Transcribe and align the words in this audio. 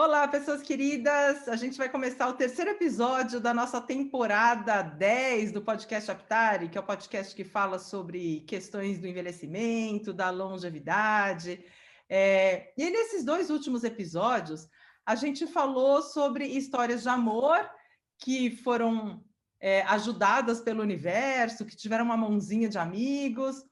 Olá, 0.00 0.28
pessoas 0.28 0.62
queridas! 0.62 1.48
A 1.48 1.56
gente 1.56 1.76
vai 1.76 1.88
começar 1.88 2.28
o 2.28 2.34
terceiro 2.34 2.70
episódio 2.70 3.40
da 3.40 3.52
nossa 3.52 3.80
temporada 3.80 4.80
10 4.80 5.50
do 5.50 5.60
podcast 5.60 6.08
Aptari, 6.08 6.68
que 6.68 6.78
é 6.78 6.80
o 6.80 6.84
podcast 6.84 7.34
que 7.34 7.42
fala 7.42 7.80
sobre 7.80 8.44
questões 8.46 9.00
do 9.00 9.08
envelhecimento, 9.08 10.12
da 10.12 10.30
longevidade. 10.30 11.64
É... 12.08 12.72
E 12.78 12.88
nesses 12.90 13.24
dois 13.24 13.50
últimos 13.50 13.82
episódios, 13.82 14.68
a 15.04 15.16
gente 15.16 15.48
falou 15.48 16.00
sobre 16.00 16.46
histórias 16.46 17.02
de 17.02 17.08
amor 17.08 17.68
que 18.18 18.52
foram 18.52 19.24
é, 19.60 19.82
ajudadas 19.82 20.60
pelo 20.60 20.80
universo, 20.80 21.66
que 21.66 21.74
tiveram 21.74 22.04
uma 22.04 22.16
mãozinha 22.16 22.68
de 22.68 22.78
amigos. 22.78 23.64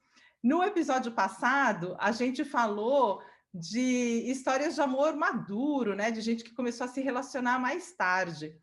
No 0.43 0.61
episódio 0.65 1.13
passado, 1.13 1.97
a 2.01 2.11
gente 2.11 2.45
falou 2.45 3.23
de 3.53 4.25
histórias 4.31 4.75
de 4.75 4.81
amor 4.81 5.17
maduro, 5.17 5.95
né? 5.95 6.11
De 6.11 6.21
gente 6.21 6.45
que 6.45 6.55
começou 6.55 6.85
a 6.85 6.89
se 6.89 7.01
relacionar 7.01 7.59
mais 7.59 7.93
tarde. 7.93 8.55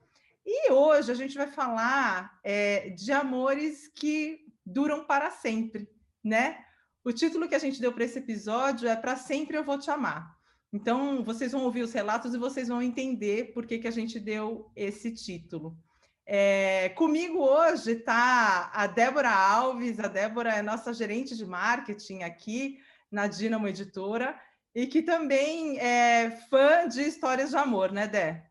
E 0.46 0.72
hoje 0.72 1.12
a 1.12 1.16
gente 1.16 1.36
vai 1.36 1.48
falar 1.48 2.40
é, 2.44 2.90
de 2.90 3.12
amores 3.12 3.88
que 3.88 4.46
duram 4.66 5.06
para 5.06 5.32
sempre, 5.32 5.88
né? 6.24 6.64
O 7.04 7.12
título 7.12 7.48
que 7.48 7.56
a 7.56 7.60
gente 7.60 7.82
deu 7.82 7.92
para 7.92 8.06
esse 8.06 8.20
episódio 8.20 8.88
é 8.88 8.96
Para 8.96 9.16
Sempre 9.16 9.58
Eu 9.58 9.64
Vou 9.64 9.78
Te 9.78 9.90
Amar. 9.92 10.38
Então, 10.72 11.24
vocês 11.24 11.52
vão 11.52 11.64
ouvir 11.64 11.84
os 11.84 11.94
relatos 11.94 12.34
e 12.34 12.38
vocês 12.38 12.68
vão 12.68 12.82
entender 12.82 13.54
por 13.54 13.66
que, 13.66 13.78
que 13.78 13.88
a 13.88 13.92
gente 13.92 14.20
deu 14.20 14.72
esse 14.76 15.12
título. 15.12 15.78
É, 16.26 16.90
comigo 16.90 17.40
hoje 17.40 17.92
está 17.92 18.72
a 18.74 18.88
Débora 18.88 19.30
Alves. 19.30 20.00
A 20.00 20.08
Débora 20.08 20.56
é 20.56 20.62
nossa 20.62 20.94
gerente 20.94 21.36
de 21.36 21.46
marketing 21.46 22.24
aqui 22.24 22.80
na 23.12 23.28
Dinamo 23.28 23.68
Editora 23.68 24.40
e 24.76 24.88
que 24.88 25.02
também 25.02 25.78
é 25.80 26.32
fã 26.50 26.88
de 26.88 27.02
histórias 27.02 27.52
de 27.52 27.58
amor, 27.58 27.92
né, 27.92 28.08
Dé? 28.08 28.46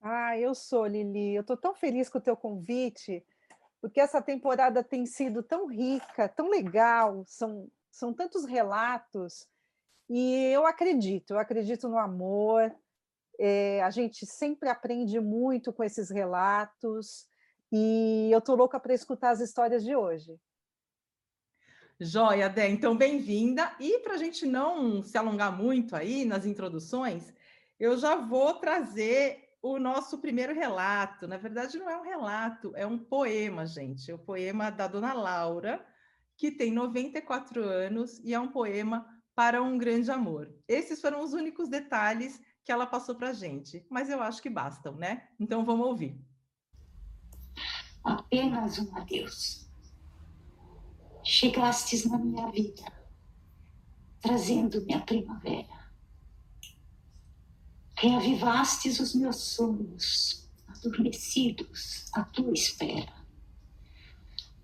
Ah, 0.00 0.36
eu 0.36 0.54
sou, 0.54 0.86
Lili. 0.86 1.34
Eu 1.34 1.42
estou 1.42 1.56
tão 1.56 1.74
feliz 1.74 2.08
com 2.08 2.18
o 2.18 2.22
teu 2.22 2.36
convite, 2.36 3.24
porque 3.80 4.00
essa 4.00 4.20
temporada 4.20 4.82
tem 4.82 5.06
sido 5.06 5.42
tão 5.42 5.66
rica, 5.66 6.28
tão 6.28 6.48
legal, 6.48 7.24
são, 7.26 7.70
são 7.90 8.12
tantos 8.12 8.44
relatos, 8.44 9.46
e 10.08 10.46
eu 10.52 10.66
acredito, 10.66 11.32
eu 11.32 11.38
acredito 11.38 11.88
no 11.88 11.98
amor, 11.98 12.74
é, 13.38 13.82
a 13.82 13.90
gente 13.90 14.26
sempre 14.26 14.68
aprende 14.68 15.18
muito 15.20 15.72
com 15.72 15.82
esses 15.82 16.10
relatos, 16.10 17.26
e 17.72 18.28
eu 18.30 18.38
estou 18.38 18.54
louca 18.54 18.78
para 18.78 18.92
escutar 18.92 19.30
as 19.30 19.40
histórias 19.40 19.82
de 19.82 19.96
hoje. 19.96 20.38
Joia, 22.04 22.48
Dé, 22.48 22.68
então 22.68 22.96
bem-vinda. 22.96 23.74
E 23.78 24.00
para 24.00 24.14
a 24.14 24.16
gente 24.16 24.44
não 24.44 25.02
se 25.04 25.16
alongar 25.16 25.56
muito 25.56 25.94
aí 25.94 26.24
nas 26.24 26.44
introduções, 26.44 27.32
eu 27.78 27.96
já 27.96 28.16
vou 28.16 28.54
trazer 28.54 29.50
o 29.62 29.78
nosso 29.78 30.18
primeiro 30.18 30.52
relato. 30.52 31.28
Na 31.28 31.36
verdade, 31.36 31.78
não 31.78 31.88
é 31.88 31.96
um 31.96 32.02
relato, 32.02 32.72
é 32.74 32.84
um 32.84 32.98
poema, 32.98 33.64
gente. 33.64 34.10
É 34.10 34.14
o 34.14 34.18
poema 34.18 34.68
da 34.68 34.88
dona 34.88 35.12
Laura, 35.12 35.86
que 36.36 36.50
tem 36.50 36.72
94 36.72 37.62
anos 37.62 38.18
e 38.24 38.34
é 38.34 38.40
um 38.40 38.48
poema 38.48 39.06
para 39.32 39.62
um 39.62 39.78
grande 39.78 40.10
amor. 40.10 40.52
Esses 40.66 41.00
foram 41.00 41.22
os 41.22 41.32
únicos 41.32 41.68
detalhes 41.68 42.40
que 42.64 42.72
ela 42.72 42.86
passou 42.86 43.14
para 43.14 43.30
a 43.30 43.32
gente, 43.32 43.86
mas 43.88 44.10
eu 44.10 44.20
acho 44.20 44.42
que 44.42 44.50
bastam, 44.50 44.96
né? 44.96 45.28
Então 45.38 45.64
vamos 45.64 45.86
ouvir. 45.86 46.20
Apenas 48.04 48.80
um 48.80 48.96
adeus 48.96 49.71
chegastes 51.24 52.04
na 52.04 52.18
minha 52.18 52.50
vida, 52.50 52.84
trazendo-me 54.20 54.94
a 54.94 55.00
primavera. 55.00 55.82
Reavivastes 57.96 58.98
os 58.98 59.14
meus 59.14 59.36
sonhos, 59.36 60.50
adormecidos 60.66 62.10
à 62.12 62.24
tua 62.24 62.52
espera. 62.52 63.12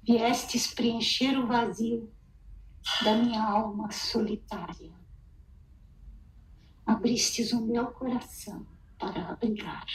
Viestes 0.02 0.66
preencher 0.74 1.38
o 1.38 1.46
vazio 1.46 2.12
da 3.04 3.14
minha 3.14 3.42
alma 3.42 3.90
solitária. 3.92 4.92
Abristes 6.84 7.52
o 7.52 7.60
meu 7.60 7.88
coração 7.92 8.66
para 8.98 9.28
abrigar 9.28 9.86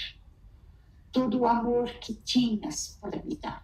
todo 1.12 1.40
o 1.40 1.48
amor 1.48 1.92
que 2.00 2.14
tinhas 2.14 2.98
para 3.02 3.22
me 3.24 3.36
dar 3.36 3.64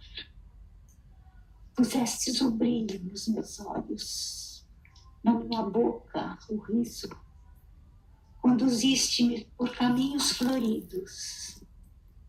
pusestes 1.80 2.42
o 2.42 2.52
brilho 2.52 3.02
nos 3.06 3.30
meus 3.30 3.58
olhos, 3.62 4.68
na 5.24 5.34
minha 5.34 5.64
boca 5.64 6.38
o 6.50 6.58
riso, 6.58 7.08
conduziste-me 8.42 9.46
por 9.58 9.74
caminhos 9.74 10.34
floridos, 10.34 11.64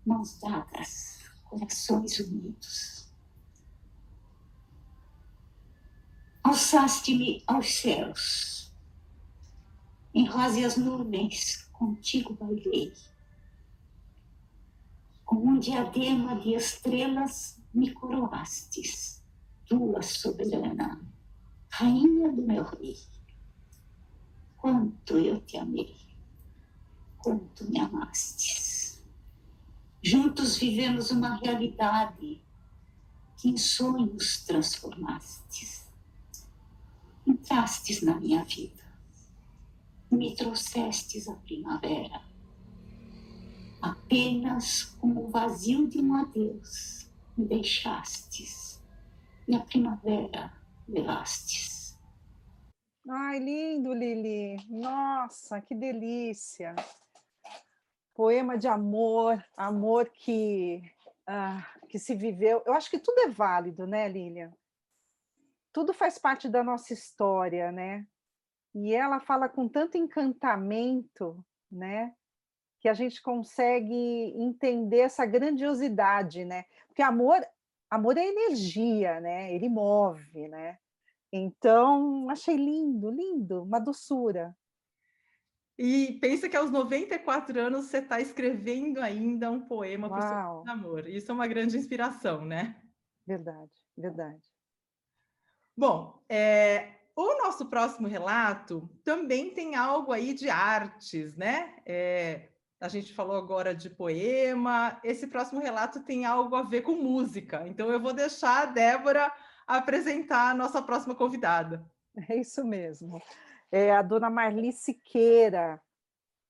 mãos 0.06 0.38
dadas, 0.38 1.18
corações 1.42 2.20
unidos. 2.20 3.12
Alçaste-me 6.44 7.42
aos 7.44 7.74
céus, 7.74 8.72
em 10.14 10.28
róseas 10.28 10.76
nuvens 10.76 11.68
contigo 11.72 12.34
bailei, 12.34 12.92
com 15.24 15.38
um 15.38 15.58
diadema 15.58 16.38
de 16.38 16.54
estrelas 16.54 17.60
me 17.74 17.92
coroastes 17.92 19.19
tua 19.70 20.02
soberana, 20.02 21.00
rainha 21.70 22.32
do 22.32 22.42
meu 22.42 22.64
rei. 22.64 22.98
Quanto 24.56 25.16
eu 25.16 25.40
te 25.42 25.56
amei, 25.56 25.96
quanto 27.18 27.70
me 27.70 27.78
amastes. 27.78 29.00
Juntos 30.02 30.56
vivemos 30.56 31.12
uma 31.12 31.36
realidade 31.36 32.42
que 33.36 33.48
em 33.48 33.56
sonhos 33.56 34.44
transformastes. 34.44 35.88
Entrastes 37.24 38.02
na 38.02 38.18
minha 38.18 38.42
vida 38.42 38.82
me 40.10 40.34
trouxestes 40.34 41.28
a 41.28 41.34
primavera. 41.34 42.20
Apenas 43.80 44.96
como 44.98 45.26
o 45.26 45.30
vazio 45.30 45.86
de 45.86 45.98
um 45.98 46.12
adeus 46.16 47.08
me 47.36 47.46
deixastes 47.46 48.69
e 49.50 49.56
a 49.56 49.60
primavera 49.60 50.52
levastes. 50.86 51.98
Ai, 53.08 53.40
lindo, 53.40 53.92
Lili. 53.92 54.56
Nossa, 54.68 55.60
que 55.60 55.74
delícia. 55.74 56.76
Poema 58.14 58.56
de 58.56 58.68
amor, 58.68 59.44
amor 59.56 60.08
que, 60.10 60.80
ah, 61.26 61.66
que 61.88 61.98
se 61.98 62.14
viveu. 62.14 62.62
Eu 62.64 62.74
acho 62.74 62.88
que 62.88 62.98
tudo 63.00 63.18
é 63.22 63.28
válido, 63.28 63.88
né, 63.88 64.08
Lilian? 64.08 64.52
Tudo 65.72 65.92
faz 65.92 66.16
parte 66.16 66.48
da 66.48 66.62
nossa 66.62 66.92
história, 66.92 67.72
né? 67.72 68.06
E 68.72 68.94
ela 68.94 69.18
fala 69.18 69.48
com 69.48 69.68
tanto 69.68 69.98
encantamento, 69.98 71.44
né? 71.70 72.14
Que 72.78 72.88
a 72.88 72.94
gente 72.94 73.20
consegue 73.20 74.32
entender 74.36 75.00
essa 75.00 75.26
grandiosidade, 75.26 76.44
né? 76.44 76.66
Porque 76.86 77.02
amor 77.02 77.44
amor 77.90 78.16
é 78.16 78.26
energia, 78.26 79.20
né? 79.20 79.52
Ele 79.52 79.68
move, 79.68 80.48
né? 80.48 80.78
Então, 81.32 82.28
achei 82.30 82.56
lindo, 82.56 83.10
lindo, 83.10 83.62
uma 83.62 83.78
doçura. 83.78 84.56
E 85.78 86.18
pensa 86.20 86.48
que 86.48 86.56
aos 86.56 86.70
94 86.70 87.58
anos 87.58 87.86
você 87.86 87.98
está 87.98 88.20
escrevendo 88.20 89.00
ainda 89.00 89.50
um 89.50 89.60
poema 89.60 90.08
para 90.08 90.18
o 90.18 90.62
seu 90.62 90.72
amor. 90.72 91.08
Isso 91.08 91.30
é 91.30 91.34
uma 91.34 91.46
grande 91.46 91.76
inspiração, 91.76 92.44
né? 92.44 92.80
Verdade, 93.26 93.72
verdade. 93.96 94.42
Bom, 95.76 96.22
é, 96.28 96.96
o 97.16 97.42
nosso 97.42 97.66
próximo 97.70 98.06
relato 98.06 98.90
também 99.02 99.54
tem 99.54 99.74
algo 99.74 100.12
aí 100.12 100.34
de 100.34 100.50
artes, 100.50 101.34
né? 101.36 101.76
É, 101.86 102.49
a 102.80 102.88
gente 102.88 103.12
falou 103.12 103.36
agora 103.36 103.74
de 103.74 103.90
poema. 103.90 104.98
Esse 105.04 105.26
próximo 105.26 105.60
relato 105.60 106.00
tem 106.02 106.24
algo 106.24 106.56
a 106.56 106.62
ver 106.62 106.80
com 106.80 106.92
música. 106.92 107.68
Então 107.68 107.90
eu 107.90 108.00
vou 108.00 108.14
deixar 108.14 108.62
a 108.62 108.66
Débora 108.66 109.30
apresentar 109.66 110.50
a 110.50 110.54
nossa 110.54 110.80
próxima 110.80 111.14
convidada. 111.14 111.84
É 112.28 112.36
isso 112.36 112.64
mesmo. 112.64 113.22
É 113.70 113.92
a 113.92 114.02
dona 114.02 114.30
Marli 114.30 114.72
Siqueira. 114.72 115.80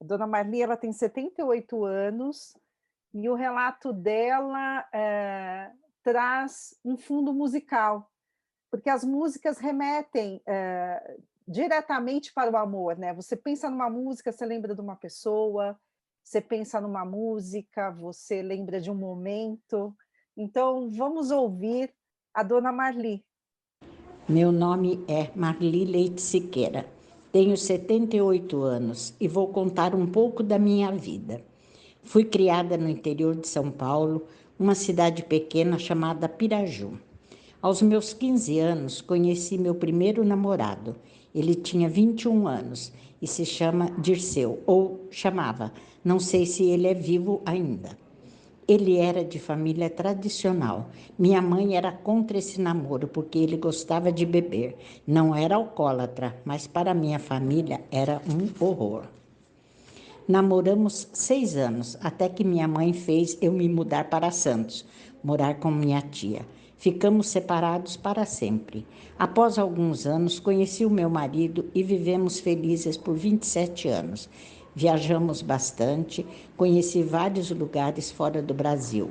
A 0.00 0.05
dona 0.05 0.27
Marli 0.27 0.62
ela 0.62 0.77
tem 0.77 0.93
78 0.93 1.85
anos 1.85 2.56
e 3.12 3.29
o 3.29 3.35
relato 3.35 3.93
dela 3.93 4.88
é, 4.93 5.71
traz 6.03 6.79
um 6.85 6.97
fundo 6.97 7.35
musical, 7.35 8.11
porque 8.71 8.88
as 8.88 9.05
músicas 9.05 9.59
remetem 9.59 10.41
é, 10.47 11.19
diretamente 11.47 12.33
para 12.33 12.50
o 12.50 12.56
amor, 12.56 12.97
né? 12.97 13.12
Você 13.15 13.37
pensa 13.37 13.69
numa 13.69 13.91
música, 13.91 14.33
você 14.33 14.47
lembra 14.47 14.75
de 14.75 14.81
uma 14.81 14.97
pessoa, 14.97 15.79
você 16.23 16.41
pensa 16.41 16.81
numa 16.81 17.05
música, 17.05 17.91
você 17.91 18.43
lembra 18.43 18.81
de 18.81 18.91
um 18.91 18.95
momento. 18.95 19.95
Então, 20.37 20.89
vamos 20.91 21.31
ouvir 21.31 21.93
a 22.33 22.43
dona 22.43 22.73
Marli. 22.73 23.25
Meu 24.29 24.53
nome 24.53 25.05
é 25.09 25.31
Marli 25.35 25.85
Leite 25.85 26.23
Siqueira. 26.23 26.87
Tenho 27.33 27.57
78 27.57 28.63
anos 28.63 29.15
e 29.21 29.27
vou 29.27 29.49
contar 29.49 29.95
um 29.95 30.07
pouco 30.07 30.43
da 30.43 30.59
minha 30.59 30.93
vida. 30.93 31.45
Fui 32.03 32.25
criada 32.25 32.77
no 32.77 32.89
interior 32.89 33.37
de 33.37 33.47
São 33.47 33.71
Paulo, 33.71 34.27
uma 34.59 34.75
cidade 34.75 35.23
pequena 35.25 35.79
chamada 35.79 36.29
Piraju. 36.29 36.99
Aos 37.63 37.83
meus 37.83 38.13
15 38.13 38.59
anos, 38.59 39.01
conheci 39.01 39.59
meu 39.59 39.75
primeiro 39.75 40.25
namorado. 40.25 40.97
Ele 41.35 41.55
tinha 41.55 41.89
21 41.89 42.49
anos 42.49 42.93
e 43.21 43.27
se 43.27 43.45
chama 43.45 43.91
Dirceu, 43.99 44.63
ou 44.67 45.07
chamava, 45.11 45.73
não 46.05 46.19
sei 46.19 46.47
se 46.47 46.65
ele 46.65 46.87
é 46.87 46.95
vivo 46.95 47.43
ainda. 47.45 47.99
Ele 48.67 48.99
era 48.99 49.25
de 49.25 49.41
família 49.41 49.91
tradicional. 49.91 50.91
Minha 51.19 51.43
mãe 51.43 51.77
era 51.77 51.91
contra 51.91 52.39
esse 52.39 52.61
namoro 52.61 53.09
porque 53.09 53.37
ele 53.37 53.57
gostava 53.57 54.13
de 54.13 54.25
beber. 54.25 54.77
Não 55.05 55.35
era 55.35 55.57
alcoólatra, 55.57 56.41
mas 56.45 56.69
para 56.69 56.95
minha 56.95 57.19
família 57.19 57.81
era 57.91 58.23
um 58.29 58.65
horror. 58.65 59.07
Namoramos 60.29 61.09
seis 61.13 61.57
anos, 61.57 61.99
até 62.01 62.29
que 62.29 62.45
minha 62.45 62.69
mãe 62.69 62.93
fez 62.93 63.37
eu 63.43 63.51
me 63.51 63.69
mudar 63.69 64.09
para 64.09 64.31
Santos, 64.31 64.87
morar 65.25 65.59
com 65.59 65.73
minha 65.73 66.01
tia. 66.01 66.47
Ficamos 66.81 67.29
separados 67.29 67.94
para 67.94 68.25
sempre. 68.25 68.87
Após 69.19 69.59
alguns 69.59 70.06
anos, 70.06 70.41
conheci 70.41 70.87
o 70.87 70.88
meu 70.88 71.11
marido 71.11 71.67
e 71.75 71.82
vivemos 71.82 72.41
felizes 72.41 72.97
por 72.97 73.15
27 73.15 73.87
anos. 73.87 74.31
Viajamos 74.75 75.43
bastante, 75.43 76.27
conheci 76.56 77.03
vários 77.03 77.50
lugares 77.50 78.11
fora 78.11 78.41
do 78.41 78.55
Brasil. 78.55 79.11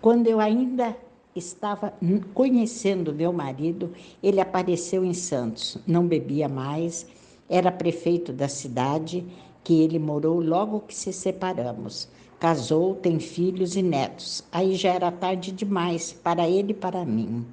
Quando 0.00 0.28
eu 0.28 0.38
ainda 0.38 0.96
estava 1.34 1.92
conhecendo 2.32 3.12
meu 3.12 3.32
marido, 3.32 3.92
ele 4.22 4.40
apareceu 4.40 5.04
em 5.04 5.12
Santos. 5.12 5.76
Não 5.88 6.06
bebia 6.06 6.48
mais, 6.48 7.04
era 7.48 7.72
prefeito 7.72 8.32
da 8.32 8.46
cidade 8.46 9.26
que 9.64 9.82
ele 9.82 9.98
morou 9.98 10.40
logo 10.40 10.82
que 10.82 10.94
se 10.94 11.12
separamos. 11.12 12.08
Casou, 12.38 12.94
tem 12.94 13.18
filhos 13.18 13.74
e 13.74 13.82
netos. 13.82 14.44
Aí 14.52 14.76
já 14.76 14.94
era 14.94 15.10
tarde 15.10 15.50
demais 15.50 16.12
para 16.12 16.48
ele 16.48 16.70
e 16.70 16.74
para 16.74 17.04
mim. 17.04 17.44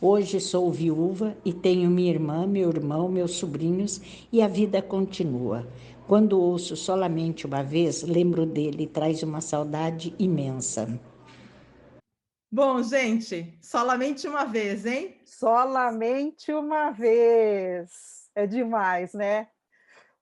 Hoje 0.00 0.40
sou 0.40 0.70
viúva 0.72 1.36
e 1.44 1.52
tenho 1.52 1.88
minha 1.88 2.10
irmã, 2.10 2.44
meu 2.46 2.68
irmão, 2.70 3.08
meus 3.08 3.36
sobrinhos 3.36 4.00
e 4.32 4.42
a 4.42 4.48
vida 4.48 4.82
continua. 4.82 5.66
Quando 6.08 6.40
ouço 6.40 6.76
solamente 6.76 7.46
uma 7.46 7.62
vez, 7.62 8.02
lembro 8.02 8.44
dele 8.44 8.82
e 8.82 8.86
traz 8.86 9.22
uma 9.22 9.40
saudade 9.40 10.14
imensa. 10.18 11.00
Bom, 12.52 12.82
gente, 12.82 13.58
solamente 13.62 14.28
uma 14.28 14.44
vez, 14.44 14.84
hein? 14.86 15.20
Solamente 15.24 16.52
uma 16.52 16.90
vez. 16.90 18.28
É 18.34 18.46
demais, 18.46 19.12
né? 19.14 19.48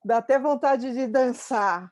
Dá 0.05 0.19
até 0.19 0.39
vontade 0.39 0.93
de 0.93 1.07
dançar. 1.07 1.92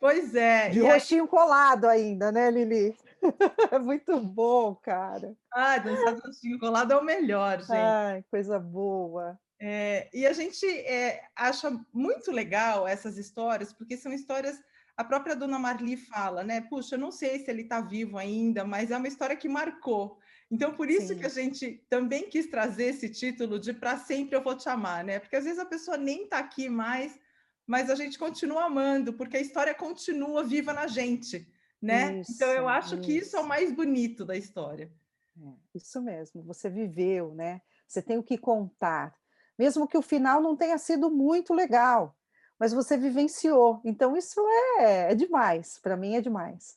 Pois 0.00 0.34
é. 0.34 0.68
De 0.68 0.80
rostinho 0.80 1.24
aí... 1.24 1.28
colado 1.28 1.86
ainda, 1.86 2.30
né, 2.30 2.50
Lili? 2.50 2.96
É 3.72 3.78
muito 3.78 4.20
bom, 4.20 4.74
cara. 4.74 5.34
Ah, 5.50 5.78
dançar 5.78 6.14
de 6.14 6.20
rostinho 6.20 6.58
colado 6.58 6.92
é 6.92 6.96
o 6.96 7.02
melhor, 7.02 7.58
gente. 7.60 7.72
Ai, 7.72 8.24
coisa 8.30 8.58
boa. 8.58 9.38
É, 9.58 10.10
e 10.12 10.26
a 10.26 10.32
gente 10.34 10.66
é, 10.66 11.22
acha 11.34 11.74
muito 11.92 12.30
legal 12.30 12.86
essas 12.86 13.16
histórias, 13.16 13.72
porque 13.72 13.96
são 13.96 14.12
histórias. 14.12 14.60
A 14.96 15.02
própria 15.02 15.34
dona 15.34 15.58
Marli 15.58 15.96
fala, 15.96 16.44
né? 16.44 16.60
Puxa, 16.60 16.96
eu 16.96 16.98
não 16.98 17.10
sei 17.10 17.38
se 17.38 17.50
ele 17.50 17.62
está 17.62 17.80
vivo 17.80 18.18
ainda, 18.18 18.64
mas 18.64 18.90
é 18.90 18.96
uma 18.96 19.08
história 19.08 19.34
que 19.34 19.48
marcou. 19.48 20.18
Então, 20.50 20.74
por 20.74 20.88
isso 20.90 21.08
Sim. 21.08 21.18
que 21.18 21.26
a 21.26 21.30
gente 21.30 21.84
também 21.88 22.28
quis 22.28 22.46
trazer 22.46 22.84
esse 22.84 23.08
título 23.08 23.58
de 23.58 23.72
Para 23.72 23.96
Sempre 23.96 24.36
Eu 24.36 24.42
Vou 24.42 24.54
Te 24.54 24.68
Amar, 24.68 25.04
né? 25.04 25.18
Porque 25.18 25.36
às 25.36 25.44
vezes 25.44 25.58
a 25.58 25.64
pessoa 25.64 25.96
nem 25.96 26.24
está 26.24 26.38
aqui 26.38 26.68
mais, 26.68 27.18
mas 27.66 27.90
a 27.90 27.94
gente 27.94 28.18
continua 28.18 28.64
amando, 28.64 29.12
porque 29.12 29.36
a 29.36 29.40
história 29.40 29.74
continua 29.74 30.44
viva 30.44 30.72
na 30.72 30.86
gente, 30.86 31.46
né? 31.80 32.20
Isso, 32.20 32.32
então, 32.34 32.48
eu 32.50 32.68
acho 32.68 32.94
isso. 32.94 33.02
que 33.02 33.12
isso 33.12 33.36
é 33.36 33.40
o 33.40 33.46
mais 33.46 33.72
bonito 33.72 34.24
da 34.24 34.36
história. 34.36 34.92
É, 35.40 35.52
isso 35.74 36.00
mesmo, 36.02 36.42
você 36.42 36.68
viveu, 36.68 37.34
né? 37.34 37.60
Você 37.86 38.00
tem 38.00 38.18
o 38.18 38.22
que 38.22 38.38
contar 38.38 39.14
mesmo 39.58 39.86
que 39.86 39.96
o 39.96 40.02
final 40.02 40.40
não 40.40 40.56
tenha 40.56 40.78
sido 40.78 41.10
muito 41.10 41.54
legal, 41.54 42.16
mas 42.58 42.72
você 42.72 42.96
vivenciou. 42.96 43.80
Então, 43.84 44.16
isso 44.16 44.40
é, 44.78 45.12
é 45.12 45.14
demais, 45.14 45.78
para 45.78 45.96
mim 45.96 46.16
é 46.16 46.20
demais. 46.20 46.76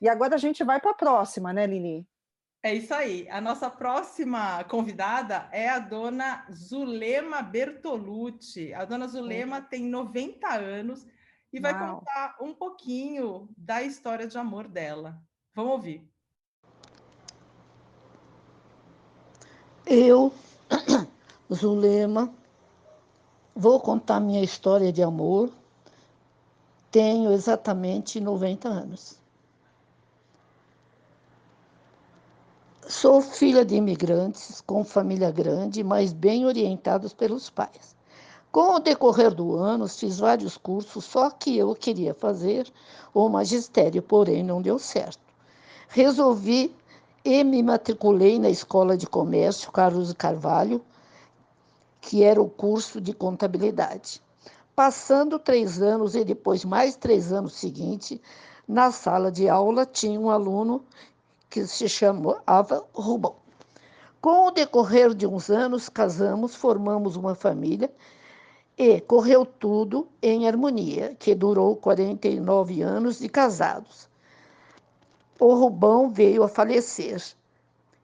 E 0.00 0.08
agora 0.08 0.34
a 0.34 0.38
gente 0.38 0.62
vai 0.64 0.80
para 0.80 0.90
a 0.90 0.94
próxima, 0.94 1.52
né, 1.52 1.66
Lili? 1.66 2.06
É 2.64 2.72
isso 2.72 2.94
aí. 2.94 3.28
A 3.28 3.42
nossa 3.42 3.68
próxima 3.68 4.64
convidada 4.64 5.50
é 5.52 5.68
a 5.68 5.78
dona 5.78 6.46
Zulema 6.50 7.42
Bertolucci. 7.42 8.72
A 8.72 8.86
dona 8.86 9.06
Zulema 9.06 9.60
tem 9.60 9.84
90 9.84 10.48
anos 10.48 11.06
e 11.52 11.60
vai 11.60 11.74
Uau. 11.74 11.98
contar 11.98 12.38
um 12.40 12.54
pouquinho 12.54 13.50
da 13.54 13.82
história 13.82 14.26
de 14.26 14.38
amor 14.38 14.66
dela. 14.66 15.22
Vamos 15.54 15.72
ouvir. 15.72 16.10
Eu 19.84 20.32
Zulema. 21.52 22.34
Vou 23.54 23.78
contar 23.78 24.20
minha 24.20 24.42
história 24.42 24.90
de 24.90 25.02
amor. 25.02 25.52
Tenho 26.90 27.30
exatamente 27.30 28.18
90 28.18 28.68
anos. 28.70 29.22
Sou 32.86 33.22
filha 33.22 33.64
de 33.64 33.76
imigrantes 33.76 34.60
com 34.60 34.84
família 34.84 35.30
grande, 35.30 35.82
mas 35.82 36.12
bem 36.12 36.44
orientados 36.44 37.14
pelos 37.14 37.48
pais. 37.48 37.96
Com 38.52 38.74
o 38.74 38.78
decorrer 38.78 39.34
do 39.34 39.56
ano, 39.56 39.88
fiz 39.88 40.18
vários 40.18 40.58
cursos, 40.58 41.06
só 41.06 41.30
que 41.30 41.56
eu 41.56 41.74
queria 41.74 42.12
fazer 42.12 42.70
o 43.14 43.26
magistério, 43.30 44.02
porém 44.02 44.44
não 44.44 44.60
deu 44.60 44.78
certo. 44.78 45.18
Resolvi 45.88 46.76
e 47.24 47.42
me 47.42 47.62
matriculei 47.62 48.38
na 48.38 48.50
Escola 48.50 48.98
de 48.98 49.06
Comércio 49.06 49.72
Carlos 49.72 50.12
Carvalho, 50.12 50.84
que 52.02 52.22
era 52.22 52.40
o 52.40 52.50
curso 52.50 53.00
de 53.00 53.14
contabilidade. 53.14 54.22
Passando 54.76 55.38
três 55.38 55.80
anos 55.80 56.14
e 56.14 56.22
depois 56.22 56.66
mais 56.66 56.96
três 56.96 57.32
anos 57.32 57.54
seguintes, 57.54 58.20
na 58.68 58.90
sala 58.90 59.32
de 59.32 59.48
aula 59.48 59.86
tinha 59.86 60.20
um 60.20 60.28
aluno 60.28 60.84
que 61.54 61.68
se 61.68 61.88
chamava 61.88 62.84
Rubão. 62.92 63.36
Com 64.20 64.48
o 64.48 64.50
decorrer 64.50 65.14
de 65.14 65.24
uns 65.24 65.48
anos, 65.48 65.88
casamos, 65.88 66.56
formamos 66.56 67.14
uma 67.14 67.36
família 67.36 67.94
e 68.76 69.00
correu 69.00 69.46
tudo 69.46 70.08
em 70.20 70.48
harmonia, 70.48 71.14
que 71.14 71.32
durou 71.32 71.76
49 71.76 72.82
anos 72.82 73.20
de 73.20 73.28
casados. 73.28 74.10
O 75.38 75.54
Rubão 75.54 76.10
veio 76.10 76.42
a 76.42 76.48
falecer. 76.48 77.22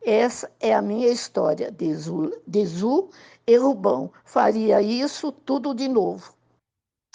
Essa 0.01 0.49
é 0.61 0.73
a 0.73 0.81
minha 0.81 1.09
história 1.09 1.73
de 1.73 1.93
Zu, 1.93 2.41
de 2.47 2.65
Zu 2.65 3.11
e 3.45 3.57
Rubão 3.57 4.13
faria 4.25 4.81
isso 4.81 5.33
tudo 5.33 5.75
de 5.75 5.89
novo. 5.89 6.33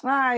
Ah, 0.03 0.33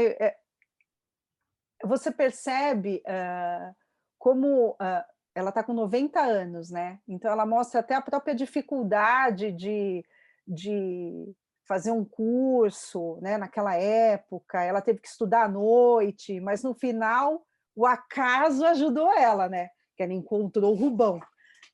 você 1.84 2.12
percebe 2.12 3.02
uh, 3.08 3.76
como 4.20 4.74
uh, 4.74 5.17
ela 5.38 5.50
está 5.50 5.64
com 5.64 5.72
90 5.72 6.20
anos, 6.20 6.72
né? 6.72 7.00
Então 7.08 7.30
ela 7.30 7.46
mostra 7.46 7.80
até 7.80 7.94
a 7.94 8.02
própria 8.02 8.34
dificuldade 8.34 9.52
de, 9.52 10.04
de 10.48 11.32
fazer 11.68 11.92
um 11.92 12.04
curso, 12.04 13.20
né? 13.22 13.38
Naquela 13.38 13.76
época, 13.76 14.64
ela 14.64 14.82
teve 14.82 15.00
que 15.00 15.08
estudar 15.08 15.44
à 15.44 15.48
noite, 15.48 16.40
mas 16.40 16.64
no 16.64 16.74
final 16.74 17.46
o 17.76 17.86
acaso 17.86 18.66
ajudou 18.66 19.16
ela, 19.16 19.48
né? 19.48 19.70
Que 19.96 20.02
ela 20.02 20.14
encontrou 20.14 20.74
o 20.74 20.76
Rubão. 20.76 21.20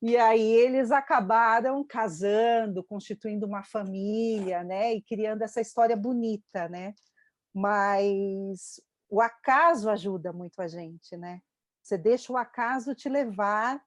E 0.01 0.17
aí 0.17 0.41
eles 0.41 0.91
acabaram 0.91 1.85
casando, 1.87 2.83
constituindo 2.83 3.45
uma 3.45 3.63
família, 3.63 4.61
né? 4.61 4.93
E 4.93 5.01
criando 5.01 5.41
essa 5.41 5.61
história 5.61 5.95
bonita, 5.95 6.67
né? 6.67 6.93
Mas 7.53 8.81
o 9.09 9.21
acaso 9.21 9.89
ajuda 9.89 10.33
muito 10.33 10.61
a 10.61 10.67
gente, 10.67 11.15
né? 11.15 11.39
Você 11.83 11.97
deixa 11.97 12.31
o 12.31 12.37
acaso 12.37 12.95
te 12.95 13.09
levar 13.09 13.83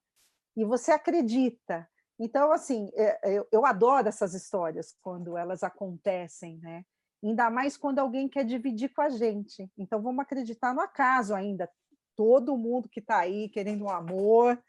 e 0.57 0.65
você 0.65 0.93
acredita. 0.93 1.89
Então, 2.19 2.53
assim, 2.53 2.91
é, 2.95 3.37
é, 3.37 3.47
eu, 3.51 3.67
adoro 3.67 4.09
essas 4.09 4.35
histórias 4.35 4.95
quando 5.03 5.37
elas 5.37 5.63
acontecem, 5.63 6.59
né? 6.59 6.85
Ainda 7.25 7.51
mais 7.51 7.77
quando 7.77 7.99
alguém 7.99 8.29
quer 8.29 8.45
dividir 8.45 8.91
com 8.91 9.03
a 9.03 9.09
gente. 9.09 9.71
Então, 9.77 10.01
vamos 10.01 10.21
acreditar 10.21 10.75
no 10.75 10.81
acaso 10.81 11.35
ainda. 11.35 11.69
Todo 12.15 12.57
mundo 12.57 12.89
que 12.89 13.01
está 13.01 13.19
aí 13.19 13.49
querendo 13.49 13.85
um 13.85 13.91
amor, 13.91 14.63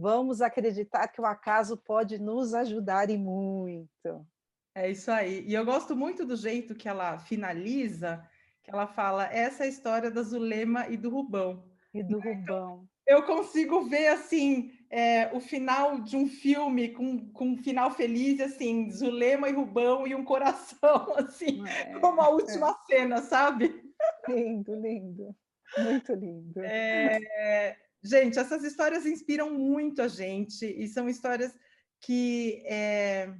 Vamos 0.00 0.40
acreditar 0.40 1.08
que 1.08 1.20
o 1.20 1.26
acaso 1.26 1.76
pode 1.76 2.20
nos 2.20 2.54
ajudar 2.54 3.10
e 3.10 3.18
muito. 3.18 4.24
É 4.72 4.88
isso 4.88 5.10
aí. 5.10 5.44
E 5.44 5.52
eu 5.52 5.64
gosto 5.64 5.96
muito 5.96 6.24
do 6.24 6.36
jeito 6.36 6.72
que 6.72 6.88
ela 6.88 7.18
finaliza, 7.18 8.24
que 8.62 8.70
ela 8.70 8.86
fala 8.86 9.24
essa 9.24 9.64
é 9.64 9.66
a 9.66 9.68
história 9.68 10.08
da 10.08 10.22
Zulema 10.22 10.86
e 10.88 10.96
do 10.96 11.10
Rubão. 11.10 11.67
E 11.94 12.02
do 12.02 12.18
Rubão. 12.20 12.86
Eu 13.06 13.22
consigo 13.22 13.82
ver 13.84 14.08
assim 14.08 14.70
é, 14.90 15.34
o 15.34 15.40
final 15.40 16.00
de 16.00 16.16
um 16.16 16.26
filme 16.28 16.90
com, 16.90 17.30
com 17.32 17.50
um 17.50 17.56
final 17.56 17.90
feliz, 17.90 18.40
assim, 18.40 18.90
Zulema 18.90 19.48
e 19.48 19.52
Rubão 19.52 20.06
e 20.06 20.14
um 20.14 20.24
coração, 20.24 21.14
assim, 21.16 21.66
é, 21.66 21.98
como 21.98 22.20
a 22.20 22.28
última 22.28 22.70
é. 22.70 22.74
cena, 22.86 23.22
sabe? 23.22 23.82
Lindo, 24.28 24.74
lindo. 24.74 25.34
Muito 25.78 26.14
lindo. 26.14 26.60
É, 26.62 27.76
gente, 28.02 28.38
essas 28.38 28.64
histórias 28.64 29.06
inspiram 29.06 29.50
muito 29.50 30.00
a 30.02 30.08
gente 30.08 30.64
e 30.64 30.86
são 30.88 31.08
histórias 31.08 31.54
que 32.00 32.62
é, 32.66 33.34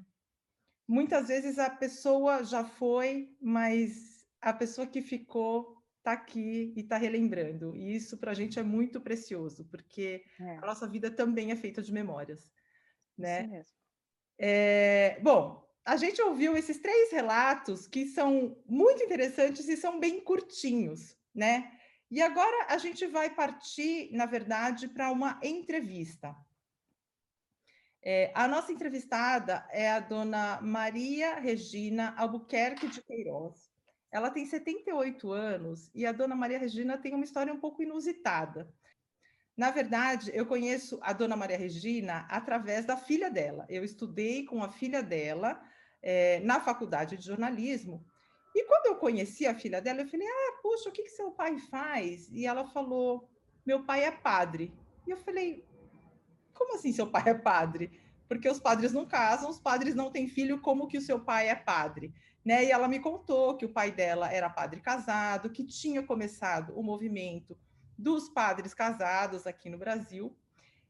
muitas 0.87 1.29
vezes 1.29 1.59
a 1.59 1.71
pessoa 1.71 2.43
já 2.43 2.65
foi, 2.65 3.31
mas 3.41 4.27
a 4.41 4.53
pessoa 4.53 4.87
que 4.87 5.01
ficou 5.01 5.78
está 6.09 6.13
aqui 6.13 6.73
e 6.75 6.81
está 6.81 6.97
relembrando. 6.97 7.77
E 7.77 7.95
isso 7.95 8.17
para 8.17 8.31
a 8.31 8.35
gente 8.35 8.59
é 8.59 8.63
muito 8.63 9.01
precioso, 9.01 9.65
porque 9.67 10.25
é. 10.41 10.57
a 10.57 10.61
nossa 10.63 10.87
vida 10.89 11.11
também 11.11 11.51
é 11.51 11.57
feita 11.57 11.83
de 11.83 11.93
memórias. 11.93 12.51
Né? 13.17 13.43
Isso 13.43 13.51
mesmo. 13.51 13.75
É, 14.39 15.19
bom, 15.21 15.69
a 15.85 15.97
gente 15.97 16.23
ouviu 16.23 16.57
esses 16.57 16.79
três 16.79 17.11
relatos 17.11 17.87
que 17.87 18.07
são 18.07 18.57
muito 18.67 19.03
interessantes 19.03 19.69
e 19.69 19.77
são 19.77 19.99
bem 19.99 20.21
curtinhos, 20.21 21.17
né? 21.35 21.73
E 22.11 22.23
agora 22.23 22.67
a 22.71 22.79
gente 22.79 23.07
vai 23.07 23.35
partir, 23.35 24.11
na 24.13 24.25
verdade, 24.25 24.89
para 24.89 25.11
uma 25.11 25.39
entrevista. 25.43 26.35
É, 28.03 28.33
a 28.35 28.47
nossa 28.49 28.73
entrevistada 28.73 29.69
é 29.71 29.91
a 29.91 30.01
dona 30.01 30.61
Maria 30.63 31.35
Regina 31.35 32.15
Albuquerque 32.17 32.89
de 32.89 33.03
Queiroz. 33.03 33.68
Ela 34.11 34.31
tem 34.31 34.47
78 34.47 35.31
anos 35.33 35.91
e 35.95 36.07
a 36.07 36.13
dona 36.13 36.35
Maria 36.35 36.59
Regina 36.59 36.97
tem 36.97 37.15
uma 37.15 37.25
história 37.25 37.53
um 37.53 37.61
pouco 37.61 37.83
inusitada. 37.83 38.73
Na 39.57 39.71
verdade, 39.71 40.31
eu 40.33 40.47
conheço 40.47 40.99
a 41.03 41.13
dona 41.13 41.37
Maria 41.37 41.59
Regina 41.59 42.27
através 42.31 42.87
da 42.87 42.97
filha 42.97 43.29
dela. 43.29 43.67
Eu 43.69 43.85
estudei 43.85 44.45
com 44.45 44.63
a 44.63 44.71
filha 44.71 45.03
dela 45.03 45.61
é, 46.01 46.41
na 46.41 46.61
faculdade 46.61 47.17
de 47.17 47.25
jornalismo. 47.27 48.05
E 48.55 48.65
quando 48.65 48.87
eu 48.87 48.97
conheci 48.97 49.47
a 49.47 49.55
filha 49.55 49.83
dela, 49.83 50.03
eu 50.03 50.09
falei: 50.09 50.27
Ah, 50.27 50.59
puxa, 50.63 50.89
o 50.89 50.93
que, 50.93 51.03
que 51.03 51.11
seu 51.11 51.33
pai 51.33 51.59
faz? 51.59 52.29
E 52.31 52.47
ela 52.47 52.65
falou: 52.67 53.29
Meu 53.67 53.85
pai 53.85 54.05
é 54.05 54.11
padre. 54.11 54.73
E 55.07 55.11
eu 55.11 55.17
falei: 55.17 55.65
Como 56.55 56.75
assim 56.75 56.93
seu 56.93 57.11
pai 57.11 57.25
é 57.27 57.35
padre? 57.35 57.91
Porque 58.29 58.49
os 58.49 58.61
padres 58.61 58.93
não 58.93 59.07
casam, 59.07 59.49
os 59.49 59.59
padres 59.59 59.95
não 59.95 60.11
têm 60.11 60.29
filho, 60.29 60.61
como 60.61 60.87
que 60.87 60.99
o 60.99 61.03
seu 61.03 61.19
pai 61.19 61.49
é 61.49 61.55
padre? 61.55 62.13
Né? 62.45 62.67
E 62.67 62.71
ela 62.71 62.87
me 62.87 63.01
contou 63.01 63.57
que 63.57 63.65
o 63.65 63.73
pai 63.73 63.91
dela 63.91 64.31
era 64.31 64.51
padre 64.51 64.81
casado, 64.81 65.51
que 65.51 65.65
tinha 65.65 66.03
começado 66.03 66.79
o 66.79 66.83
movimento 66.83 67.59
dos 67.97 68.29
padres 68.29 68.75
casados 68.75 69.47
aqui 69.47 69.69
no 69.69 69.79
Brasil. 69.79 70.37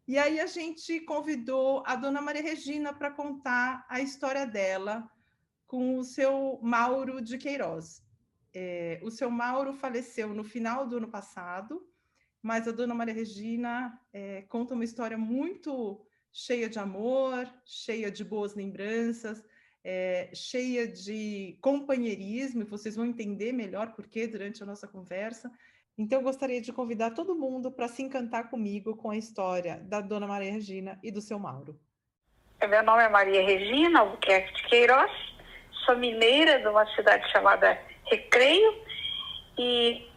E 0.06 0.18
aí 0.18 0.40
a 0.40 0.46
gente 0.46 1.00
convidou 1.00 1.82
a 1.86 1.94
dona 1.94 2.20
Maria 2.20 2.42
Regina 2.42 2.92
para 2.92 3.10
contar 3.10 3.86
a 3.88 4.00
história 4.00 4.46
dela 4.46 5.08
com 5.66 5.98
o 5.98 6.04
seu 6.04 6.58
Mauro 6.62 7.20
de 7.20 7.36
Queiroz. 7.36 8.02
É, 8.54 8.98
o 9.02 9.10
seu 9.10 9.30
Mauro 9.30 9.74
faleceu 9.74 10.32
no 10.34 10.42
final 10.42 10.86
do 10.86 10.96
ano 10.96 11.08
passado, 11.08 11.86
mas 12.42 12.66
a 12.66 12.72
dona 12.72 12.94
Maria 12.94 13.12
Regina 13.12 14.00
é, 14.12 14.42
conta 14.42 14.74
uma 14.74 14.84
história 14.84 15.18
muito 15.18 16.07
cheia 16.32 16.68
de 16.68 16.78
amor, 16.78 17.48
cheia 17.64 18.10
de 18.10 18.24
boas 18.24 18.54
lembranças, 18.54 19.44
é, 19.84 20.30
cheia 20.34 20.86
de 20.86 21.58
companheirismo, 21.60 22.62
e 22.62 22.64
vocês 22.64 22.96
vão 22.96 23.06
entender 23.06 23.52
melhor 23.52 23.92
por 23.94 24.06
que 24.06 24.26
durante 24.26 24.62
a 24.62 24.66
nossa 24.66 24.86
conversa. 24.86 25.50
Então, 25.96 26.20
eu 26.20 26.22
gostaria 26.24 26.60
de 26.60 26.72
convidar 26.72 27.10
todo 27.10 27.34
mundo 27.34 27.70
para 27.70 27.88
se 27.88 28.02
encantar 28.02 28.50
comigo 28.50 28.96
com 28.96 29.10
a 29.10 29.16
história 29.16 29.80
da 29.82 30.00
Dona 30.00 30.26
Maria 30.26 30.52
Regina 30.52 30.98
e 31.02 31.10
do 31.10 31.20
seu 31.20 31.38
Mauro. 31.38 31.78
Meu 32.66 32.82
nome 32.82 33.02
é 33.02 33.08
Maria 33.08 33.44
Regina 33.44 34.00
Albuquerque 34.00 34.54
de 34.54 34.62
Queiroz, 34.64 35.10
sou 35.84 35.96
mineira 35.96 36.60
de 36.60 36.68
uma 36.68 36.86
cidade 36.94 37.30
chamada 37.30 37.80
Recreio 38.04 38.82
e 39.56 40.07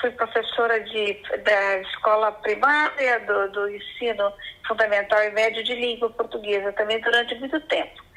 fui 0.00 0.10
professora 0.12 0.80
de, 0.80 1.14
da 1.44 1.78
escola 1.80 2.32
primária, 2.32 3.20
do, 3.20 3.50
do 3.52 3.70
ensino 3.70 4.32
fundamental 4.66 5.22
e 5.24 5.30
médio 5.30 5.62
de 5.64 5.74
língua 5.74 6.10
portuguesa 6.10 6.72
também 6.72 7.00
durante 7.00 7.34
muito 7.36 7.60
tempo 7.62 8.08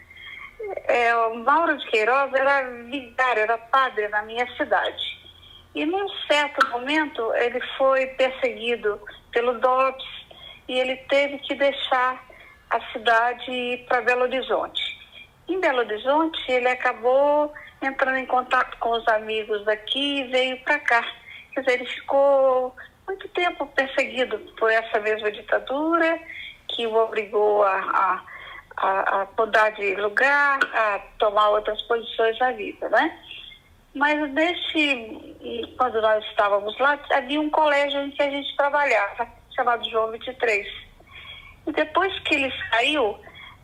é, 0.85 1.15
o 1.15 1.35
Mauro 1.35 1.77
de 1.77 1.85
Queiroz 1.87 2.33
era 2.33 2.63
vigário, 2.89 3.43
era 3.43 3.57
padre 3.57 4.07
na 4.09 4.21
minha 4.23 4.47
cidade. 4.55 5.19
E 5.73 5.85
num 5.85 6.07
certo 6.27 6.67
momento 6.69 7.33
ele 7.35 7.61
foi 7.77 8.07
perseguido 8.07 8.99
pelo 9.31 9.59
DOPS 9.59 10.05
e 10.67 10.79
ele 10.79 10.95
teve 11.09 11.37
que 11.39 11.55
deixar 11.55 12.23
a 12.69 12.79
cidade 12.91 13.49
e 13.49 13.73
ir 13.73 13.85
para 13.85 14.01
Belo 14.01 14.23
Horizonte. 14.23 14.81
Em 15.47 15.59
Belo 15.59 15.79
Horizonte 15.79 16.39
ele 16.51 16.67
acabou 16.67 17.53
entrando 17.81 18.17
em 18.17 18.25
contato 18.25 18.77
com 18.79 18.91
os 18.91 19.07
amigos 19.07 19.63
daqui 19.65 20.21
e 20.21 20.27
veio 20.27 20.59
para 20.61 20.79
cá. 20.79 21.05
Dizer, 21.55 21.73
ele 21.73 21.85
ficou 21.85 22.75
muito 23.07 23.27
tempo 23.29 23.65
perseguido 23.67 24.37
por 24.57 24.71
essa 24.71 24.99
mesma 24.99 25.31
ditadura 25.31 26.19
que 26.67 26.87
o 26.87 26.95
obrigou 26.95 27.63
a, 27.63 27.77
a 27.77 28.31
a, 28.77 29.21
a 29.21 29.27
mudar 29.37 29.69
de 29.71 29.95
lugar, 29.95 30.59
a 30.73 30.99
tomar 31.19 31.49
outras 31.49 31.81
posições 31.83 32.37
na 32.39 32.51
vida, 32.51 32.89
né? 32.89 33.17
Mas 33.93 34.31
nesse, 34.31 35.75
quando 35.77 36.01
nós 36.01 36.23
estávamos 36.25 36.77
lá, 36.79 36.97
havia 37.11 37.41
um 37.41 37.49
colégio 37.49 38.01
em 38.01 38.11
que 38.11 38.21
a 38.21 38.29
gente 38.29 38.55
trabalhava, 38.55 39.27
chamado 39.53 39.87
João 39.89 40.11
23. 40.11 40.67
E 41.67 41.71
depois 41.73 42.17
que 42.19 42.35
ele 42.35 42.53
saiu, 42.69 43.19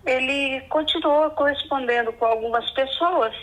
ele 0.05 0.61
continuou 0.69 1.31
correspondendo 1.31 2.11
com 2.13 2.25
algumas 2.25 2.69
pessoas 2.71 3.33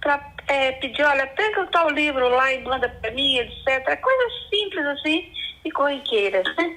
para 0.00 0.18
é, 0.50 0.72
pedir, 0.72 1.04
olha, 1.04 1.28
pega 1.28 1.62
o 1.62 1.66
tal 1.68 1.88
livro 1.90 2.28
lá 2.28 2.52
e 2.52 2.60
manda 2.64 2.88
para 2.88 3.12
mim, 3.12 3.38
etc. 3.38 4.00
Coisas 4.00 4.32
simples 4.50 4.84
assim 4.84 5.32
e 5.64 5.70
corriqueiras, 5.70 6.44
né? 6.56 6.76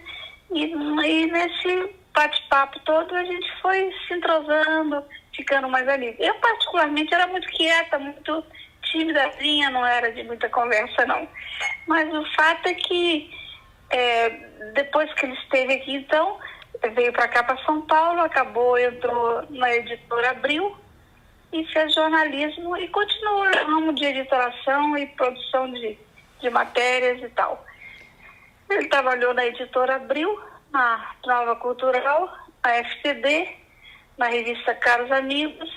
E, 0.51 0.65
e 0.65 1.25
nesse 1.25 1.89
bate-papo 2.13 2.79
todo, 2.81 3.15
a 3.15 3.23
gente 3.23 3.61
foi 3.63 3.91
se 4.07 4.13
entrosando, 4.13 5.03
ficando 5.35 5.67
mais 5.67 5.87
ali. 5.87 6.15
Eu, 6.19 6.35
particularmente, 6.35 7.11
era 7.11 7.25
muito 7.25 7.47
quieta, 7.47 7.97
muito 7.97 8.45
tímidazinha, 8.83 9.71
não 9.71 9.83
era 9.83 10.11
de 10.11 10.21
muita 10.21 10.47
conversa, 10.49 11.03
não. 11.07 11.27
Mas 11.87 12.13
o 12.13 12.23
fato 12.35 12.67
é 12.67 12.75
que, 12.75 13.31
é, 13.89 14.29
depois 14.75 15.11
que 15.15 15.25
ele 15.25 15.33
esteve 15.33 15.73
aqui, 15.73 15.95
então, 15.95 16.37
veio 16.93 17.11
para 17.11 17.27
cá, 17.27 17.41
para 17.41 17.57
São 17.65 17.81
Paulo, 17.87 18.21
acabou, 18.21 18.77
entrou 18.77 19.43
na 19.49 19.73
editora 19.73 20.29
Abril 20.29 20.82
e 21.53 21.63
fez 21.67 21.93
jornalismo 21.93 22.75
e 22.75 22.87
continuou 22.87 23.45
no 23.45 23.73
ramo 23.73 23.93
de 23.93 24.05
editoração 24.05 24.97
e 24.97 25.05
produção 25.07 25.71
de, 25.71 25.97
de 26.41 26.49
matérias 26.49 27.21
e 27.21 27.29
tal. 27.29 27.63
Ele 28.69 28.87
trabalhou 28.87 29.33
na 29.33 29.45
editora 29.45 29.95
Abril, 29.95 30.39
na 30.71 31.13
Nova 31.25 31.55
Cultural, 31.55 32.35
na 32.63 32.83
FTD, 32.83 33.55
na 34.17 34.27
revista 34.27 34.73
Caros 34.73 35.11
Amigos 35.11 35.69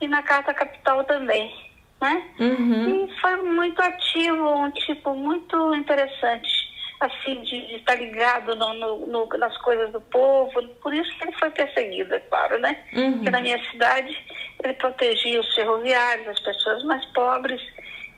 e 0.00 0.06
na 0.06 0.22
Carta 0.22 0.54
Capital 0.54 1.02
também, 1.04 1.52
né? 2.00 2.30
Uhum. 2.38 3.06
E 3.06 3.20
foi 3.20 3.36
muito 3.42 3.80
ativo, 3.82 4.54
um 4.54 4.70
tipo 4.70 5.14
muito 5.14 5.74
interessante, 5.74 6.57
assim, 7.00 7.42
de, 7.42 7.76
estar 7.76 7.94
ligado 7.94 8.54
no, 8.56 8.74
no, 8.74 9.06
no, 9.06 9.26
nas 9.38 9.56
coisas 9.58 9.90
do 9.92 10.00
povo. 10.00 10.62
Por 10.82 10.92
isso 10.92 11.16
que 11.16 11.24
ele 11.24 11.32
foi 11.38 11.50
perseguido, 11.50 12.14
é 12.14 12.20
claro, 12.20 12.58
né? 12.58 12.84
Uhum. 12.92 13.12
Porque 13.14 13.30
na 13.30 13.40
minha 13.40 13.62
cidade 13.70 14.16
ele 14.62 14.74
protegia 14.74 15.40
os 15.40 15.54
ferroviários, 15.54 16.28
as 16.28 16.40
pessoas 16.40 16.82
mais 16.84 17.04
pobres 17.06 17.60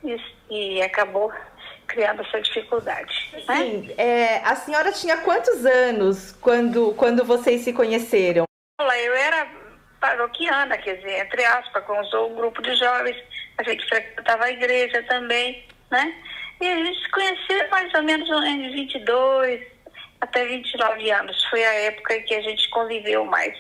e, 0.03 0.17
e 0.51 0.83
acabou 0.83 1.33
criando 1.87 2.23
essa 2.23 2.41
dificuldade. 2.41 3.13
Né? 3.33 3.57
Sim, 3.57 3.95
é, 3.99 4.39
a 4.39 4.55
senhora 4.55 4.93
tinha 4.93 5.19
quantos 5.19 5.67
anos 5.67 6.33
quando, 6.41 6.95
quando 6.95 7.25
vocês 7.25 7.63
se 7.63 7.73
conheceram? 7.73 8.45
Eu 8.81 9.15
era 9.15 9.47
paroquiana, 10.01 10.79
quer 10.79 10.97
dizer, 10.97 11.21
entre 11.21 11.45
aspas, 11.45 11.85
com 11.85 12.01
um 12.01 12.35
grupo 12.35 12.63
de 12.63 12.75
jovens, 12.75 13.17
a 13.59 13.63
gente 13.63 13.87
frequentava 13.87 14.45
a 14.45 14.51
igreja 14.51 15.03
também, 15.03 15.67
né? 15.91 16.15
E 16.61 16.69
a 16.69 16.85
gente 16.85 17.01
se 17.01 17.11
conheceu 17.11 17.69
mais 17.71 17.93
ou 17.95 18.03
menos 18.03 18.29
entre 18.29 18.71
22 18.71 19.67
até 20.21 20.45
29 20.45 21.11
anos. 21.11 21.45
Foi 21.47 21.65
a 21.65 21.75
época 21.87 22.17
em 22.17 22.23
que 22.23 22.35
a 22.35 22.43
gente 22.43 22.69
conviveu 22.71 23.25
mais, 23.25 23.57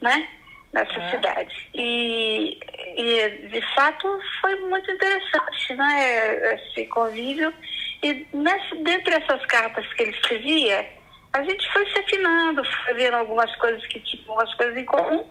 né? 0.00 0.28
Nessa 0.72 0.92
é. 0.92 1.10
cidade. 1.10 1.70
E, 1.74 2.58
e, 2.96 3.48
de 3.48 3.74
fato, 3.74 4.20
foi 4.40 4.54
muito 4.60 4.90
interessante, 4.90 5.74
né? 5.74 6.54
Esse 6.54 6.86
convívio. 6.86 7.52
E 8.02 8.26
nessa, 8.32 8.76
dentre 8.76 9.14
essas 9.14 9.44
cartas 9.46 9.86
que 9.94 10.02
ele 10.02 10.12
escrevia, 10.12 10.95
a 11.36 11.42
gente 11.42 11.72
foi 11.72 11.86
se 11.90 11.98
afinando, 11.98 12.62
foi 12.64 12.94
vendo 12.94 13.16
algumas 13.16 13.54
coisas 13.56 13.84
que 13.86 14.00
tinham 14.00 14.34
umas 14.34 14.52
coisas 14.54 14.76
em 14.76 14.84
comum. 14.84 15.28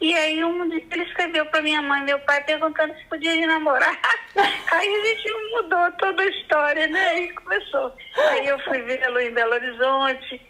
E 0.00 0.14
aí 0.14 0.42
um 0.42 0.68
dia 0.68 0.82
ele 0.90 1.04
escreveu 1.04 1.46
para 1.46 1.62
minha 1.62 1.82
mãe 1.82 2.00
e 2.00 2.04
meu 2.04 2.18
pai 2.20 2.42
perguntando 2.44 2.94
se 2.94 3.04
podia 3.04 3.34
ir 3.34 3.46
namorar. 3.46 3.98
aí 4.34 4.94
a 4.94 5.04
gente 5.06 5.32
mudou 5.52 5.92
toda 5.92 6.22
a 6.22 6.26
história, 6.26 6.86
né? 6.88 7.20
E 7.20 7.32
começou. 7.34 7.94
Aí 8.30 8.48
eu 8.48 8.58
fui 8.60 8.80
vê-lo 8.82 9.20
em 9.20 9.32
Belo 9.32 9.52
Horizonte, 9.52 10.40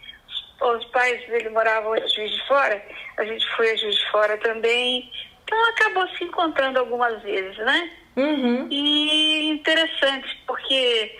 os 0.61 0.85
pais 0.85 1.27
dele 1.27 1.49
moravam 1.49 1.95
em 1.95 2.07
Juiz 2.07 2.31
de 2.31 2.47
Fora, 2.47 2.81
a 3.17 3.25
gente 3.25 3.45
foi 3.55 3.71
a 3.71 3.75
Juiz 3.75 3.95
de 3.95 4.11
Fora 4.11 4.37
também. 4.37 5.11
Então 5.43 5.69
acabou 5.69 6.07
se 6.17 6.23
encontrando 6.23 6.79
algumas 6.79 7.21
vezes, 7.21 7.57
né? 7.57 7.91
Uhum. 8.15 8.67
E 8.71 9.49
interessante, 9.49 10.41
porque 10.47 11.15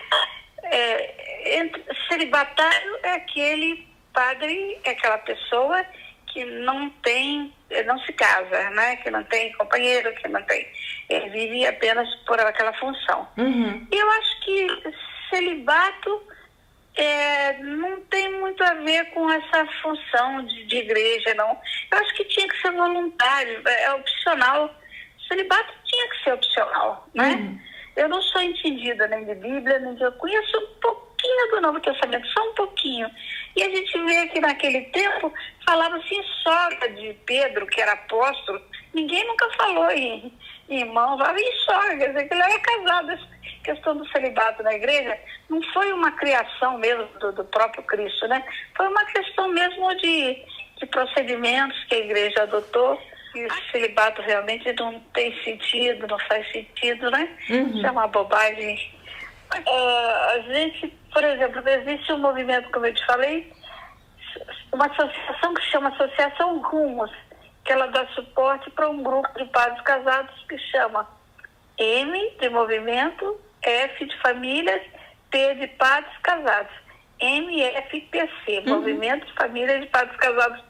é, 0.64 1.23
entre, 1.54 1.82
celibatário 2.08 2.98
é 3.02 3.12
aquele 3.12 3.86
padre, 4.12 4.78
é 4.84 4.90
aquela 4.90 5.18
pessoa 5.18 5.84
que 6.26 6.44
não 6.44 6.90
tem, 7.02 7.52
não 7.86 7.98
se 8.00 8.12
casa, 8.12 8.70
né? 8.70 8.96
Que 8.96 9.10
não 9.10 9.22
tem 9.24 9.52
companheiro, 9.52 10.12
que 10.16 10.28
não 10.28 10.42
tem. 10.42 10.66
Ele 11.08 11.30
vive 11.30 11.66
apenas 11.66 12.12
por 12.26 12.40
aquela 12.40 12.72
função. 12.74 13.28
Uhum. 13.36 13.86
Eu 13.90 14.10
acho 14.10 14.40
que 14.40 14.66
celibato 15.30 16.22
é, 16.96 17.58
não 17.58 18.00
tem 18.02 18.32
muito 18.40 18.62
a 18.64 18.74
ver 18.74 19.10
com 19.10 19.30
essa 19.30 19.66
função 19.82 20.44
de, 20.44 20.64
de, 20.66 20.76
igreja, 20.76 21.34
não. 21.34 21.58
Eu 21.90 21.98
acho 21.98 22.14
que 22.14 22.24
tinha 22.24 22.48
que 22.48 22.60
ser 22.60 22.72
voluntário, 22.72 23.62
é 23.66 23.92
opcional. 23.94 24.74
Celibato 25.28 25.72
tinha 25.84 26.08
que 26.08 26.24
ser 26.24 26.32
opcional, 26.32 27.08
né? 27.14 27.30
Uhum. 27.30 27.58
Eu 27.96 28.08
não 28.08 28.20
sou 28.22 28.42
entendida 28.42 29.06
nem 29.06 29.24
de 29.24 29.34
Bíblia, 29.36 29.78
nem 29.78 29.94
de... 29.94 30.02
Eu 30.02 30.12
conheço 30.12 30.58
um 30.58 30.80
pouquinho 31.24 31.50
do 31.50 31.60
Novo 31.62 31.80
Testamento, 31.80 32.26
só 32.28 32.50
um 32.50 32.54
pouquinho. 32.54 33.10
E 33.56 33.62
a 33.62 33.70
gente 33.70 33.98
vê 34.04 34.26
que 34.28 34.40
naquele 34.40 34.82
tempo 34.82 35.32
falava-se 35.66 36.14
em 36.14 36.22
sogra 36.42 36.88
de 36.90 37.14
Pedro, 37.24 37.66
que 37.66 37.80
era 37.80 37.92
apóstolo. 37.92 38.60
Ninguém 38.92 39.26
nunca 39.26 39.48
falou 39.52 39.90
em, 39.90 40.32
em 40.68 40.80
irmão, 40.80 41.18
falava 41.18 41.40
em 41.40 41.52
sogra, 41.64 41.96
quer 41.96 42.08
dizer, 42.08 42.28
que 42.28 42.34
ele 42.34 42.42
era 42.42 42.58
casado. 42.60 43.10
Essa 43.12 43.28
questão 43.64 43.96
do 43.96 44.08
celibato 44.08 44.62
na 44.62 44.74
igreja 44.74 45.18
não 45.48 45.62
foi 45.72 45.92
uma 45.92 46.12
criação 46.12 46.78
mesmo 46.78 47.06
do, 47.18 47.32
do 47.32 47.44
próprio 47.44 47.82
Cristo, 47.84 48.28
né? 48.28 48.44
Foi 48.76 48.86
uma 48.86 49.04
questão 49.06 49.48
mesmo 49.48 49.94
de, 49.96 50.42
de 50.78 50.86
procedimentos 50.86 51.82
que 51.84 51.94
a 51.94 51.98
igreja 51.98 52.42
adotou. 52.42 53.00
E 53.34 53.46
o 53.46 53.70
celibato 53.72 54.22
realmente 54.22 54.72
não 54.78 55.00
tem 55.12 55.34
sentido, 55.42 56.06
não 56.06 56.18
faz 56.20 56.48
sentido, 56.52 57.10
né? 57.10 57.28
Uhum. 57.50 57.76
Isso 57.76 57.84
é 57.84 57.90
uma 57.90 58.06
bobagem. 58.06 58.94
Uh, 59.52 60.30
a 60.30 60.38
gente, 60.46 60.92
por 61.14 61.24
exemplo, 61.24 61.62
existe 61.66 62.12
um 62.12 62.18
movimento, 62.18 62.68
como 62.70 62.86
eu 62.86 62.94
te 62.94 63.06
falei, 63.06 63.52
uma 64.72 64.86
associação 64.86 65.54
que 65.54 65.62
se 65.62 65.70
chama 65.70 65.88
Associação 65.90 66.60
Rumos, 66.60 67.10
que 67.64 67.72
ela 67.72 67.86
dá 67.86 68.04
suporte 68.08 68.68
para 68.72 68.90
um 68.90 69.02
grupo 69.02 69.32
de 69.38 69.44
padres 69.46 69.80
casados 69.82 70.34
que 70.48 70.58
chama 70.58 71.08
M 71.78 72.30
de 72.40 72.48
movimento, 72.50 73.40
F 73.62 74.04
de 74.04 74.20
famílias, 74.20 74.82
P 75.30 75.54
de 75.54 75.68
padres 75.68 76.12
casados. 76.22 76.84
MFPC, 77.20 78.64
Uhum. 78.66 78.80
Movimento 78.80 79.24
de 79.26 79.32
Famílias 79.34 79.80
de 79.80 79.86
Padres 79.86 80.16
Casados 80.16 80.62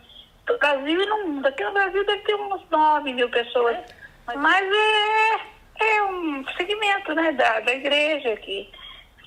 do 0.47 0.59
Brasil 0.59 1.01
e 1.01 1.07
no 1.07 1.27
mundo. 1.27 1.47
Aqui 1.47 1.65
no 1.65 1.73
Brasil 1.73 2.05
deve 2.05 2.23
ter 2.23 2.35
uns 2.35 2.63
9 2.71 3.13
mil 3.15 3.31
pessoas. 3.31 3.79
Mas 4.27 4.65
é, 4.67 5.97
é 5.97 6.03
um 6.05 6.45
segmento 6.57 7.15
né, 7.15 7.33
da, 7.33 7.61
da 7.61 7.73
igreja 7.73 8.37
que 8.37 8.71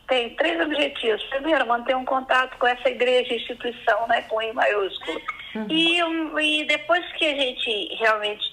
tem 0.08 0.30
três 0.36 0.60
objetivos. 0.62 1.24
Primeiro, 1.26 1.68
manter 1.68 1.96
um 1.96 2.06
contato 2.06 2.58
com 2.58 2.68
essa 2.68 2.90
igreja, 2.90 3.34
instituição, 3.34 4.08
né, 4.08 4.22
com 4.24 4.42
I 4.42 4.54
maiúsculo. 4.54 5.22
E, 5.70 6.04
um, 6.04 6.40
e 6.40 6.66
depois 6.66 7.06
que 7.14 7.26
a 7.26 7.36
gente 7.36 7.96
realmente 7.96 8.44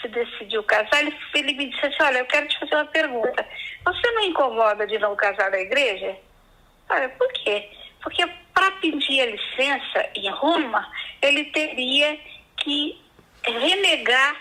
se 0.00 0.08
decidiu 0.08 0.62
casar, 0.62 1.00
ele, 1.00 1.16
ele 1.34 1.54
me 1.54 1.70
disse 1.70 1.86
assim, 1.86 2.02
olha, 2.02 2.18
eu 2.18 2.26
quero 2.26 2.46
te 2.48 2.58
fazer 2.58 2.74
uma 2.74 2.84
pergunta. 2.86 3.46
Você 3.84 4.10
não 4.12 4.22
incomoda 4.22 4.86
de 4.86 4.98
não 4.98 5.16
casar 5.16 5.50
na 5.50 5.58
igreja? 5.58 6.16
Olha, 6.88 7.08
por 7.10 7.30
quê? 7.32 7.70
Porque 8.02 8.26
para 8.54 8.70
pedir 8.72 9.20
a 9.20 9.26
licença 9.26 10.10
em 10.14 10.30
Roma, 10.30 10.86
ele 11.20 11.44
teria 11.46 12.18
que 12.58 13.00
renegar 13.42 14.36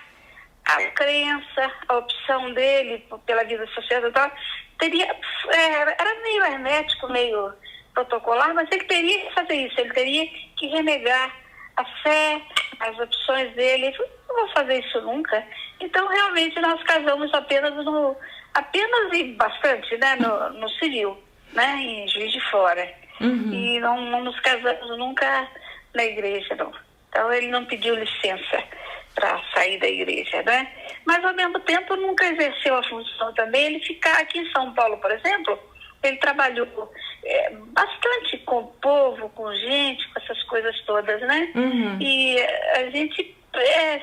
a 0.65 0.83
crença, 0.91 1.71
a 1.87 1.97
opção 1.97 2.53
dele 2.53 3.05
pela 3.25 3.43
vida 3.43 3.67
sacerdotal. 3.73 4.31
Teria, 4.79 5.15
era, 5.51 5.95
era 5.99 6.21
meio 6.21 6.43
hermético, 6.43 7.07
meio 7.09 7.53
protocolar, 7.93 8.53
mas 8.53 8.67
ele 8.71 8.83
teria 8.85 9.19
que 9.19 9.33
fazer 9.33 9.55
isso, 9.55 9.79
ele 9.79 9.93
teria 9.93 10.27
que 10.57 10.67
renegar 10.67 11.31
a 11.77 11.85
fé, 12.01 12.41
as 12.79 12.97
opções 12.99 13.53
dele. 13.55 13.87
Ele 13.87 13.95
falou, 13.95 14.11
não 14.27 14.35
vou 14.35 14.47
fazer 14.49 14.79
isso 14.79 15.01
nunca. 15.01 15.43
Então, 15.79 16.07
realmente, 16.07 16.59
nós 16.59 16.81
casamos 16.83 17.33
apenas 17.33 17.73
no. 17.85 18.15
apenas 18.53 19.13
e 19.13 19.33
bastante, 19.33 19.97
né? 19.97 20.15
No, 20.15 20.49
no 20.59 20.69
civil, 20.69 21.21
né? 21.53 21.75
Em 21.79 22.07
Juiz 22.07 22.31
de 22.31 22.39
Fora. 22.49 22.91
Uhum. 23.21 23.53
E 23.53 23.79
não, 23.79 24.01
não 24.01 24.23
nos 24.23 24.39
casamos 24.39 24.97
nunca 24.97 25.47
na 25.93 26.03
igreja, 26.03 26.55
não. 26.55 26.71
Então, 27.09 27.31
ele 27.31 27.47
não 27.47 27.65
pediu 27.65 27.95
licença 27.95 28.63
para 29.15 29.41
sair 29.53 29.79
da 29.79 29.87
igreja, 29.87 30.41
né? 30.43 30.71
Mas, 31.05 31.23
ao 31.23 31.33
mesmo 31.33 31.59
tempo, 31.61 31.95
nunca 31.95 32.25
exerceu 32.25 32.75
a 32.75 32.83
função 32.83 33.33
também. 33.33 33.65
Ele 33.65 33.79
ficar 33.79 34.19
aqui 34.21 34.39
em 34.39 34.51
São 34.51 34.73
Paulo, 34.73 34.97
por 34.97 35.11
exemplo, 35.11 35.57
ele 36.01 36.17
trabalhou 36.17 36.91
é, 37.23 37.51
bastante 37.71 38.37
com 38.39 38.59
o 38.59 38.67
povo, 38.81 39.29
com 39.29 39.53
gente, 39.53 40.07
com 40.13 40.19
essas 40.19 40.41
coisas 40.43 40.79
todas, 40.81 41.21
né? 41.21 41.51
Uhum. 41.55 41.97
E 42.01 42.37
a 42.75 42.89
gente 42.89 43.35
é, 43.55 44.01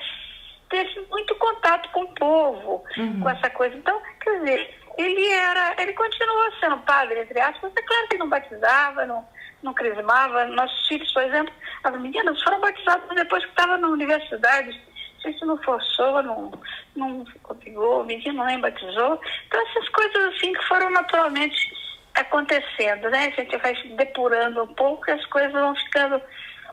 teve 0.68 1.00
muito 1.10 1.34
contato 1.34 1.90
com 1.90 2.02
o 2.02 2.14
povo, 2.14 2.84
Uhum. 2.96 3.20
com 3.20 3.30
essa 3.30 3.50
coisa. 3.50 3.76
Então, 3.76 4.00
quer 4.22 4.38
dizer, 4.40 4.74
ele 4.96 5.28
era, 5.28 5.74
ele 5.78 5.92
continuou 5.92 6.52
sendo 6.60 6.78
padre, 6.78 7.20
entre 7.20 7.40
aspas, 7.40 7.72
é 7.76 7.82
claro 7.82 8.08
que 8.08 8.18
não 8.18 8.28
batizava, 8.28 9.06
não, 9.06 9.26
não 9.62 9.74
crismava. 9.74 10.46
Nossos 10.46 10.88
filhos, 10.88 11.12
por 11.12 11.22
exemplo, 11.22 11.52
as 11.84 12.00
meninas 12.00 12.42
foram 12.42 12.60
batizadas 12.60 13.08
depois 13.14 13.44
que 13.44 13.50
estavam 13.50 13.78
na 13.78 13.88
universidade. 13.88 14.89
A 15.24 15.30
gente 15.30 15.44
não 15.44 15.56
forçou, 15.62 16.22
não, 16.22 16.50
não 16.96 17.24
obrigou, 17.48 18.00
o 18.00 18.04
menino 18.04 18.44
nem 18.44 18.60
batizou. 18.60 19.20
Então, 19.46 19.66
essas 19.68 19.88
coisas 19.90 20.34
assim 20.34 20.52
que 20.52 20.64
foram 20.66 20.90
naturalmente 20.90 21.72
acontecendo, 22.14 23.10
né? 23.10 23.26
A 23.26 23.40
gente 23.40 23.56
vai 23.58 23.74
se 23.76 23.88
depurando 23.88 24.62
um 24.62 24.74
pouco 24.74 25.08
e 25.08 25.12
as 25.12 25.24
coisas 25.26 25.52
vão 25.52 25.74
ficando, 25.74 26.20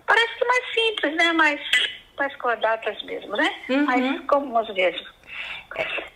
parece 0.05 0.35
que 0.35 0.45
mais 0.45 0.73
simples, 0.73 1.15
né? 1.15 1.33
Mais, 1.33 1.61
mais 2.17 2.35
cordatas 2.37 3.01
mesmo, 3.03 3.35
né? 3.35 3.55
Uhum. 3.69 3.85
Mais 3.85 4.25
comuns 4.27 4.73
mesmo. 4.73 5.07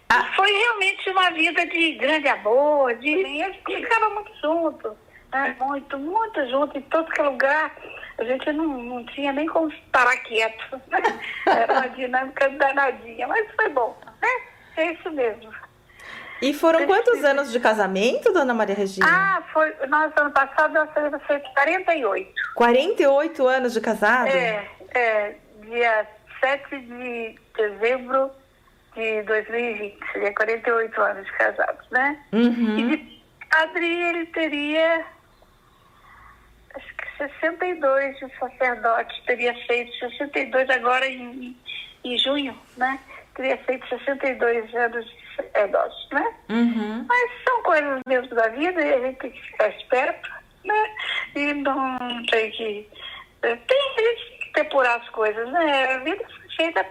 Ah. 0.09 0.23
Foi 0.35 0.51
realmente 0.51 1.09
uma 1.09 1.29
vida 1.31 1.65
de 1.67 1.93
grande 1.93 2.27
amor, 2.27 2.93
de 2.95 3.09
e 3.09 3.43
gente 3.43 3.61
ficava 3.65 4.09
muito 4.09 4.31
junto, 4.41 4.97
né? 5.31 5.55
muito, 5.59 5.97
muito 5.97 6.49
junto, 6.49 6.77
em 6.77 6.81
todo 6.81 7.11
que 7.11 7.21
lugar. 7.21 7.71
A 8.21 8.23
gente 8.23 8.51
não, 8.53 8.67
não 8.67 9.03
tinha 9.07 9.34
nem 9.34 9.47
como 9.47 9.73
parar 9.91 10.15
quieto. 10.17 10.79
né? 10.89 11.01
Era 11.47 11.73
uma 11.73 11.89
dinâmica 11.89 12.47
danadinha, 12.49 13.27
mas 13.27 13.47
foi 13.55 13.67
bom, 13.69 13.97
né? 14.21 14.27
É 14.77 14.91
isso 14.93 15.10
mesmo. 15.10 15.51
E 16.39 16.53
foram 16.53 16.86
quantos 16.86 17.23
anos 17.23 17.51
de 17.51 17.60
casamento, 17.60 18.31
dona 18.31 18.53
Maria 18.53 18.75
Regina? 18.75 19.07
Ah, 19.10 19.43
foi. 19.51 19.73
Nós, 19.88 20.12
ano 20.15 20.31
passado, 20.31 20.71
nós 20.73 20.89
fizemos 20.93 21.21
feito 21.25 21.49
48. 21.53 22.31
48 22.55 23.47
anos 23.47 23.73
de 23.73 23.81
casado? 23.81 24.27
É, 24.27 24.67
é, 24.93 25.36
dia 25.65 26.07
7 26.39 26.79
de 26.79 27.36
dezembro 27.55 28.31
de 28.95 29.21
2020, 29.23 29.97
seria 30.13 30.34
48 30.36 31.01
anos 31.01 31.25
de 31.25 31.31
casados, 31.34 31.89
né? 31.91 32.19
E 32.34 32.38
Uhum. 32.38 32.75
de 32.75 33.21
padre 33.51 33.86
ele 34.03 34.25
teria 34.27 35.05
62 37.29 38.17
de 38.17 38.39
sacerdote, 38.39 39.23
teria 39.25 39.53
feito 39.67 39.93
62 39.99 40.69
agora 40.69 41.07
em, 41.07 41.55
em 42.03 42.17
junho, 42.17 42.57
né? 42.77 42.99
Teria 43.36 43.57
feito 43.60 43.88
62 43.88 44.73
anos 44.75 45.05
de 45.05 45.36
sacerdote, 45.36 46.13
né? 46.13 46.34
Uhum. 46.49 47.05
Mas 47.07 47.31
são 47.43 47.63
coisas 47.63 48.01
mesmo 48.07 48.36
da 48.36 48.47
vida 48.49 48.81
e 48.81 48.93
a 48.93 48.99
gente 48.99 49.19
tem 49.19 49.31
que 49.31 49.41
ficar 49.41 49.69
esperto, 49.69 50.29
né? 50.65 50.95
E 51.36 51.53
não 51.53 51.97
tem 52.25 52.51
que. 52.51 52.89
Tem 53.41 53.51
a 53.51 54.01
gente 54.01 54.29
tem 54.29 54.39
que 54.39 54.53
depurar 54.53 54.99
as 54.99 55.10
coisas, 55.10 55.47
né? 55.51 55.95
A 55.95 55.97
vida 55.99 56.23
foi 56.23 56.49
feita 56.55 56.86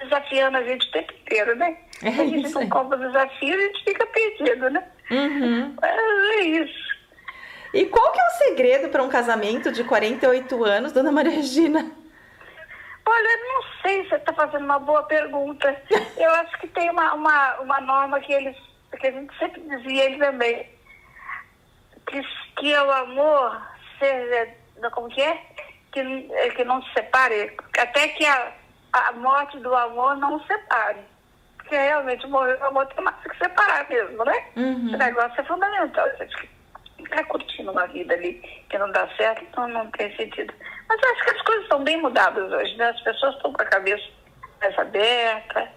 desafiando 0.00 0.56
a 0.56 0.64
gente 0.64 0.86
o 0.88 0.92
tempo 0.92 1.12
inteiro, 1.12 1.56
né? 1.56 1.76
É 2.02 2.08
a 2.08 2.26
gente 2.26 2.48
não 2.50 2.68
compra 2.68 2.98
o 2.98 3.06
desafio, 3.06 3.54
a 3.54 3.60
gente 3.60 3.84
fica 3.84 4.06
perdido, 4.06 4.70
né? 4.70 4.82
Uhum. 5.10 5.76
Mas 5.80 5.98
é 6.36 6.42
isso. 6.42 6.99
E 7.72 7.86
qual 7.86 8.12
que 8.12 8.20
é 8.20 8.24
o 8.24 8.30
segredo 8.30 8.88
para 8.88 9.02
um 9.02 9.08
casamento 9.08 9.70
de 9.70 9.84
48 9.84 10.64
anos, 10.64 10.92
dona 10.92 11.12
Maria 11.12 11.32
Regina? 11.32 11.90
Olha, 13.06 13.36
não 13.44 13.62
sei 13.82 14.02
se 14.02 14.10
você 14.10 14.16
está 14.16 14.32
fazendo 14.32 14.64
uma 14.64 14.78
boa 14.78 15.02
pergunta. 15.04 15.80
Eu 16.16 16.30
acho 16.34 16.58
que 16.58 16.68
tem 16.68 16.90
uma, 16.90 17.14
uma, 17.14 17.60
uma 17.60 17.80
norma 17.80 18.20
que 18.20 18.32
eles, 18.32 18.56
que 18.98 19.06
a 19.06 19.10
gente 19.10 19.36
sempre 19.38 19.60
dizia 19.62 20.04
ele 20.04 20.18
também, 20.18 20.68
que, 22.06 22.22
que 22.56 22.72
é 22.72 22.82
o 22.82 22.90
amor 22.90 23.60
seja, 23.98 24.48
como 24.92 25.08
que 25.08 25.20
é? 25.22 25.40
Que, 25.92 26.02
que 26.56 26.64
não 26.64 26.82
se 26.82 26.92
separe, 26.92 27.56
até 27.78 28.08
que 28.08 28.24
a, 28.24 28.52
a 28.92 29.12
morte 29.12 29.58
do 29.58 29.74
amor 29.74 30.16
não 30.16 30.36
o 30.36 30.46
separe. 30.46 31.00
Porque 31.58 31.76
realmente 31.76 32.26
morrer 32.26 32.58
o 32.60 32.66
amor 32.66 32.86
tem 32.86 33.04
mais 33.04 33.16
que 33.22 33.36
separar 33.38 33.88
mesmo, 33.88 34.24
né? 34.24 34.44
Uhum. 34.56 34.88
Esse 34.88 34.96
negócio 34.96 35.40
é 35.40 35.44
fundamental. 35.44 36.08
Que 36.10 36.48
ficar 37.02 37.24
curtindo 37.24 37.72
uma 37.72 37.86
vida 37.86 38.14
ali 38.14 38.34
que 38.68 38.78
não 38.78 38.90
dá 38.92 39.08
certo, 39.16 39.44
então 39.44 39.68
não 39.68 39.90
tem 39.90 40.14
sentido. 40.16 40.52
Mas 40.88 41.00
acho 41.02 41.24
que 41.24 41.30
as 41.30 41.42
coisas 41.42 41.62
estão 41.64 41.84
bem 41.84 42.00
mudadas 42.00 42.50
hoje, 42.52 42.76
né? 42.76 42.90
As 42.90 43.00
pessoas 43.00 43.34
estão 43.36 43.52
com 43.52 43.62
a 43.62 43.66
cabeça 43.66 44.04
mais 44.60 44.78
aberta 44.78 45.68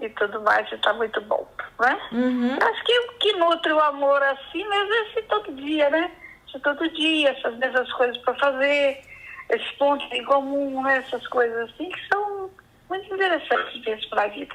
e 0.00 0.08
tudo 0.10 0.40
mais, 0.42 0.70
e 0.70 0.74
está 0.74 0.92
muito 0.92 1.20
bom, 1.22 1.46
né? 1.80 1.98
Uhum. 2.12 2.56
Acho 2.60 2.84
que 2.84 2.98
o 2.98 3.12
que 3.18 3.32
nutre 3.34 3.72
o 3.72 3.80
amor 3.80 4.22
assim 4.22 4.68
mesmo 4.68 4.92
é 4.92 5.02
esse 5.08 5.22
todo 5.22 5.52
dia, 5.52 5.90
né? 5.90 6.10
Esse 6.48 6.58
todo 6.60 6.88
dia, 6.90 7.30
essas 7.30 7.56
mesmas 7.56 7.92
coisas 7.92 8.16
para 8.18 8.34
fazer, 8.34 9.02
esses 9.50 9.70
pontos 9.72 10.10
em 10.12 10.24
comum, 10.24 10.82
né? 10.82 10.98
essas 10.98 11.26
coisas 11.28 11.70
assim 11.70 11.88
que 11.90 12.08
são 12.12 12.50
muito 12.88 13.14
interessantes 13.14 13.84
mesmo 13.84 14.10
para 14.10 14.24
a 14.24 14.28
vida, 14.28 14.54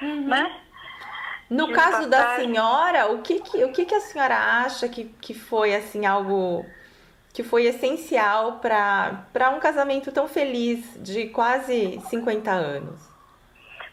né? 0.00 0.60
No 1.50 1.72
caso 1.72 2.08
da 2.08 2.36
senhora, 2.36 3.10
o 3.10 3.22
que 3.22 3.40
que, 3.40 3.64
o 3.64 3.72
que 3.72 3.84
que 3.84 3.94
a 3.94 4.00
senhora 4.00 4.36
acha 4.36 4.88
que, 4.88 5.04
que 5.20 5.34
foi 5.34 5.74
assim 5.74 6.06
algo 6.06 6.64
que 7.32 7.42
foi 7.42 7.64
essencial 7.64 8.60
para 8.60 9.26
para 9.32 9.50
um 9.50 9.58
casamento 9.58 10.12
tão 10.12 10.28
feliz 10.28 10.84
de 11.02 11.28
quase 11.28 12.00
50 12.08 12.50
anos? 12.50 13.10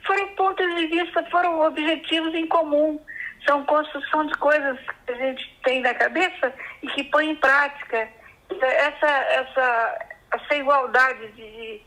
foram 0.07 0.27
pontos 0.29 0.75
de 0.75 0.87
vista, 0.87 1.21
foram 1.29 1.59
objetivos 1.59 2.33
em 2.33 2.47
comum. 2.47 2.99
São 3.45 3.63
construção 3.65 4.25
de 4.25 4.33
coisas 4.35 4.79
que 5.05 5.11
a 5.11 5.15
gente 5.15 5.59
tem 5.63 5.81
na 5.81 5.93
cabeça 5.93 6.53
e 6.81 6.87
que 6.87 7.03
põe 7.03 7.29
em 7.29 7.35
prática. 7.35 8.09
Essa, 8.49 9.07
essa, 9.07 10.05
essa 10.31 10.55
igualdade 10.55 11.27
de. 11.33 11.81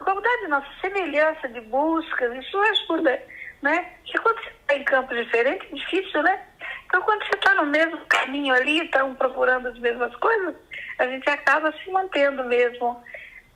Igualdade, 0.00 0.48
nossa 0.48 0.68
semelhança 0.80 1.48
de 1.48 1.60
buscas, 1.62 2.36
isso 2.36 2.58
ajuda, 2.58 3.22
né? 3.62 3.92
Porque 4.02 4.18
quando 4.18 4.42
você 4.42 4.50
está 4.50 4.74
em 4.76 4.84
campos 4.84 5.16
diferentes, 5.16 5.66
é 5.72 5.74
difícil, 5.74 6.22
né? 6.22 6.40
Então, 6.86 7.00
quando 7.02 7.24
você 7.24 7.36
está 7.36 7.54
no 7.54 7.66
mesmo 7.66 7.98
caminho 8.06 8.54
ali, 8.54 8.80
estão 8.84 9.14
procurando 9.14 9.68
as 9.68 9.78
mesmas 9.78 10.14
coisas, 10.16 10.54
a 10.98 11.06
gente 11.06 11.28
acaba 11.30 11.72
se 11.72 11.90
mantendo 11.90 12.44
mesmo 12.44 13.02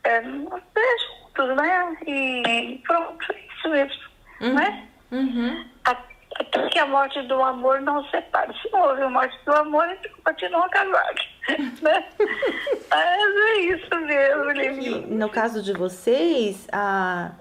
é, 0.04 0.22
juntos, 0.22 1.56
né? 1.56 1.96
E 2.06 2.80
pronto, 2.86 3.32
é 3.32 3.40
isso 3.54 3.68
mesmo, 3.68 4.02
né? 4.40 4.88
Uhum. 5.12 5.68
Até 5.84 6.68
que 6.68 6.78
a 6.78 6.86
morte 6.86 7.20
do 7.22 7.42
amor 7.42 7.80
não 7.80 8.04
separe. 8.10 8.52
Se 8.60 8.70
não 8.70 8.82
houve 8.82 9.02
a 9.02 9.08
morte 9.08 9.36
do 9.44 9.54
amor, 9.54 9.88
eles 9.88 10.12
continuam 10.24 10.68
casados, 10.70 11.28
né? 11.82 12.04
Mas 12.90 13.36
é 13.36 13.56
isso 13.60 13.96
mesmo, 14.00 14.50
E 14.52 14.68
Lili. 14.68 15.14
no 15.14 15.28
caso 15.28 15.62
de 15.62 15.72
vocês, 15.72 16.68
a, 16.72 17.32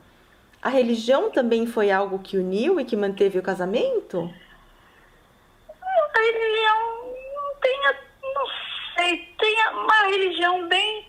a 0.66 0.70
religião 0.70 1.30
também 1.30 1.68
foi 1.68 1.92
algo 1.92 2.18
que 2.18 2.40
uniu 2.40 2.80
e 2.80 2.86
que 2.86 2.96
manteve 2.96 3.38
o 3.38 3.44
casamento? 3.44 4.34
A 5.70 6.20
religião 6.20 7.14
não 7.36 7.56
tem, 7.62 7.80
não 8.34 8.46
sei, 8.98 9.30
tem 9.38 9.68
uma 9.74 10.08
religião 10.08 10.68
bem, 10.68 11.08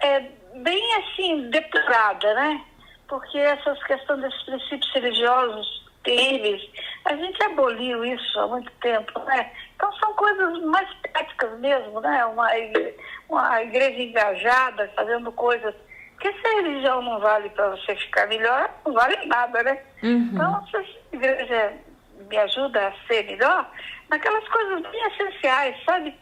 é, 0.00 0.20
bem 0.62 0.94
assim, 0.94 1.50
depurada, 1.50 2.32
né? 2.32 2.64
Porque 3.06 3.36
essas 3.36 3.84
questões 3.84 4.22
desses 4.22 4.42
princípios 4.44 4.90
religiosos 4.94 5.84
terríveis, 6.02 6.62
a 7.04 7.14
gente 7.16 7.44
aboliu 7.44 8.02
isso 8.02 8.40
há 8.40 8.48
muito 8.48 8.72
tempo, 8.80 9.20
né? 9.26 9.52
Então 9.74 9.92
são 9.96 10.14
coisas 10.14 10.58
mais 10.62 10.88
práticas 11.12 11.58
mesmo, 11.60 12.00
né? 12.00 12.24
Uma, 12.24 12.48
uma 13.28 13.62
igreja 13.62 14.00
engajada, 14.00 14.90
fazendo 14.96 15.30
coisas. 15.32 15.74
Porque 16.16 16.32
se 16.32 16.46
a 16.46 16.62
religião 16.62 17.02
não 17.02 17.20
vale 17.20 17.50
para 17.50 17.68
você 17.70 17.94
ficar 17.94 18.26
melhor, 18.26 18.70
não 18.86 18.94
vale 18.94 19.26
nada, 19.26 19.62
né? 19.62 19.82
Então, 20.32 20.66
se 20.66 20.76
a 20.76 20.84
igreja 21.12 21.74
me 22.28 22.36
ajuda 22.38 22.88
a 22.88 23.06
ser 23.06 23.24
melhor, 23.26 23.70
naquelas 24.08 24.46
coisas 24.48 24.82
bem 24.90 25.06
essenciais, 25.08 25.76
sabe? 25.84 26.14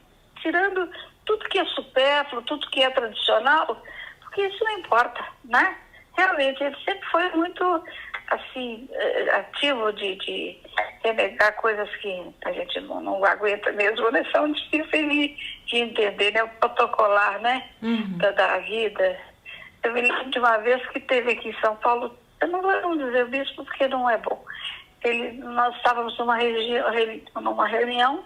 Tirando 0.43 0.91
tudo 1.25 1.49
que 1.49 1.61
é 1.61 1.65
supérfluo, 1.67 2.43
tudo 2.43 2.69
que 2.71 2.83
é 2.83 2.91
tradicional, 2.91 3.81
porque 4.21 4.43
isso 4.47 4.65
não 4.65 4.79
importa, 4.79 5.25
né? 5.45 5.77
Realmente, 6.17 6.63
ele 6.63 6.77
sempre 6.85 7.09
foi 7.11 7.29
muito, 7.31 7.85
assim, 8.29 8.89
eh, 8.93 9.31
ativo 9.31 9.93
de, 9.93 10.17
de 10.17 10.61
renegar 11.05 11.55
coisas 11.55 11.89
que 11.97 12.35
a 12.45 12.53
gente 12.53 12.81
não, 12.81 13.01
não 13.01 13.25
aguenta 13.25 13.71
mesmo, 13.73 14.11
né? 14.11 14.25
São 14.33 14.51
difíceis 14.51 15.09
de, 15.09 15.37
de 15.67 15.77
entender, 15.77 16.33
né? 16.33 16.43
O 16.43 16.49
protocolar, 16.49 17.41
né? 17.41 17.69
Da, 18.19 18.33
da 18.33 18.59
vida. 18.59 19.34
Eu 19.85 19.92
me 19.92 20.01
lembro 20.01 20.31
de 20.31 20.38
uma 20.38 20.57
vez 20.59 20.85
que 20.88 21.01
teve 21.01 21.33
aqui 21.33 21.51
em 21.51 21.61
São 21.61 21.77
Paulo, 21.77 22.16
eu 22.40 22.49
não 22.49 22.62
vou 22.62 22.97
dizer 22.97 23.25
o 23.25 23.29
bispo 23.29 23.64
porque 23.64 23.87
não 23.87 24.09
é 24.09 24.16
bom. 24.18 24.42
Ele, 25.03 25.33
nós 25.33 25.77
estávamos 25.77 26.16
numa, 26.18 26.38
numa 27.40 27.66
reunião 27.66 28.25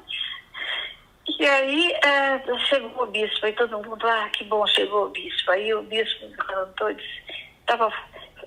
e 1.38 1.47
aí 1.47 1.92
eh, 1.92 2.42
chegou 2.68 3.05
o 3.05 3.07
bispo, 3.07 3.44
aí 3.44 3.53
todo 3.53 3.83
mundo, 3.83 4.07
ah, 4.09 4.29
que 4.33 4.44
bom, 4.44 4.66
chegou 4.66 5.07
o 5.07 5.11
bispo. 5.11 5.51
Aí 5.51 5.75
o 5.75 5.83
bispo 5.83 6.27
levantou 6.49 6.90
e 6.90 6.94
disse, 6.94 7.23
tava, 7.66 7.92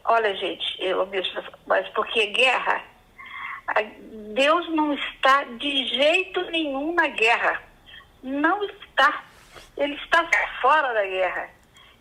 olha 0.05 0.35
gente, 0.35 0.75
eu, 0.79 1.01
o 1.01 1.05
bispo, 1.05 1.43
mas 1.67 1.87
porque 1.89 2.27
guerra, 2.27 2.81
Deus 4.33 4.67
não 4.69 4.93
está 4.93 5.43
de 5.43 5.85
jeito 5.87 6.41
nenhum 6.51 6.93
na 6.93 7.07
guerra. 7.07 7.61
Não 8.23 8.63
está. 8.63 9.23
Ele 9.77 9.93
está 9.95 10.27
fora 10.61 10.93
da 10.93 11.05
guerra. 11.05 11.49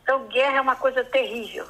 Então, 0.02 0.26
guerra 0.28 0.58
é 0.58 0.60
uma 0.60 0.76
coisa 0.76 1.04
terrível. 1.04 1.66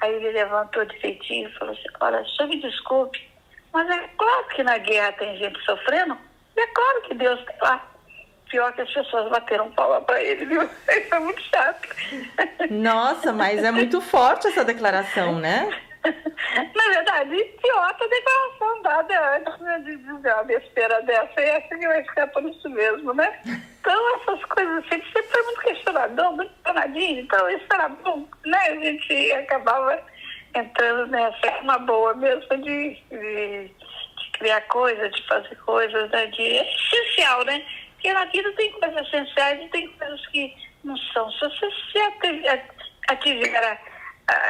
Aí 0.00 0.14
ele 0.14 0.32
levantou 0.32 0.84
de 0.84 0.98
feitinho 0.98 1.48
e 1.48 1.52
falou 1.52 1.72
assim, 1.72 1.88
olha, 2.00 2.24
só 2.36 2.46
me 2.46 2.60
desculpe, 2.60 3.30
mas 3.72 3.88
é 3.88 4.08
claro 4.18 4.44
que 4.48 4.62
na 4.62 4.76
guerra 4.78 5.12
tem 5.12 5.36
gente 5.36 5.58
sofrendo, 5.64 6.18
e 6.56 6.60
é 6.60 6.66
claro 6.66 7.02
que 7.02 7.14
Deus 7.14 7.38
está 7.40 7.54
lá. 7.60 7.88
Pior 8.50 8.70
que 8.72 8.82
as 8.82 8.92
pessoas 8.92 9.30
bateram 9.30 9.70
palma 9.72 10.00
para 10.02 10.22
ele, 10.22 10.44
viu? 10.44 10.62
Isso 10.90 11.14
é 11.14 11.18
muito 11.18 11.40
chato. 11.42 11.88
Nossa, 12.70 13.32
mas 13.32 13.64
é 13.64 13.70
muito 13.70 14.00
forte 14.00 14.48
essa 14.48 14.64
declaração, 14.64 15.38
né? 15.38 15.70
Na 16.04 16.88
verdade, 16.88 17.36
pior 17.62 17.96
que 17.96 18.04
a 18.04 18.08
declaração 18.08 18.82
dada 18.82 19.36
antes 19.36 19.60
né, 19.60 19.78
de 19.84 19.96
dizer 19.96 20.34
uma 20.34 20.42
besteira 20.42 21.00
dessa, 21.02 21.40
e 21.40 21.44
essa 21.44 21.78
que 21.78 21.86
vai 21.86 22.02
ficar 22.02 22.26
por 22.26 22.42
isso 22.42 22.68
mesmo, 22.68 23.14
né? 23.14 23.40
Então, 23.82 24.16
essas 24.16 24.44
coisas 24.44 24.78
assim, 24.78 25.02
sempre 25.02 25.24
foi 25.24 25.42
muito 25.42 25.60
questionador, 25.62 26.32
muito 26.36 26.52
danadinho, 26.62 27.22
então 27.22 27.50
isso 27.50 27.64
era 27.72 27.88
bom, 27.88 28.28
né? 28.46 28.58
A 28.58 28.76
gente 28.76 29.32
acabava 29.32 30.00
entrando 30.54 31.08
nessa, 31.08 31.58
uma 31.62 31.78
boa 31.78 32.14
mesmo 32.14 32.56
de, 32.58 32.94
de, 33.10 33.68
de 33.68 34.30
criar 34.34 34.60
coisas, 34.68 35.10
de 35.10 35.26
fazer 35.26 35.56
coisas, 35.56 36.08
né? 36.10 36.26
De, 36.26 36.58
é 36.58 36.74
essencial, 36.74 37.44
né? 37.44 37.66
Porque 37.94 38.12
na 38.12 38.24
vida 38.26 38.52
tem 38.52 38.70
coisas 38.70 39.04
essenciais 39.08 39.64
e 39.64 39.68
tem 39.70 39.88
coisas 39.88 40.26
que 40.28 40.54
não 40.84 40.96
são. 40.96 41.28
Se 41.32 41.40
você 41.40 41.68
se 41.90 41.98
ati- 41.98 42.62
ativer 43.08 43.80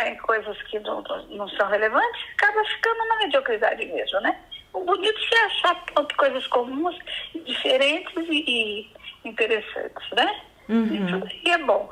em 0.04 0.16
coisas 0.18 0.60
que 0.64 0.78
não, 0.80 1.00
não 1.30 1.48
são 1.48 1.68
relevantes, 1.70 2.20
acaba 2.34 2.62
ficando 2.66 3.08
na 3.08 3.16
mediocridade 3.16 3.86
mesmo, 3.86 4.20
né? 4.20 4.38
O 4.74 4.80
bonito 4.84 5.20
é 5.34 5.40
achar 5.46 5.84
coisas 6.18 6.46
comuns, 6.48 6.98
diferentes 7.46 8.12
e, 8.28 8.44
e 8.46 9.01
interessantes, 9.24 10.10
né? 10.12 10.40
Isso 10.68 11.24
aí 11.46 11.52
é 11.52 11.58
bom. 11.58 11.90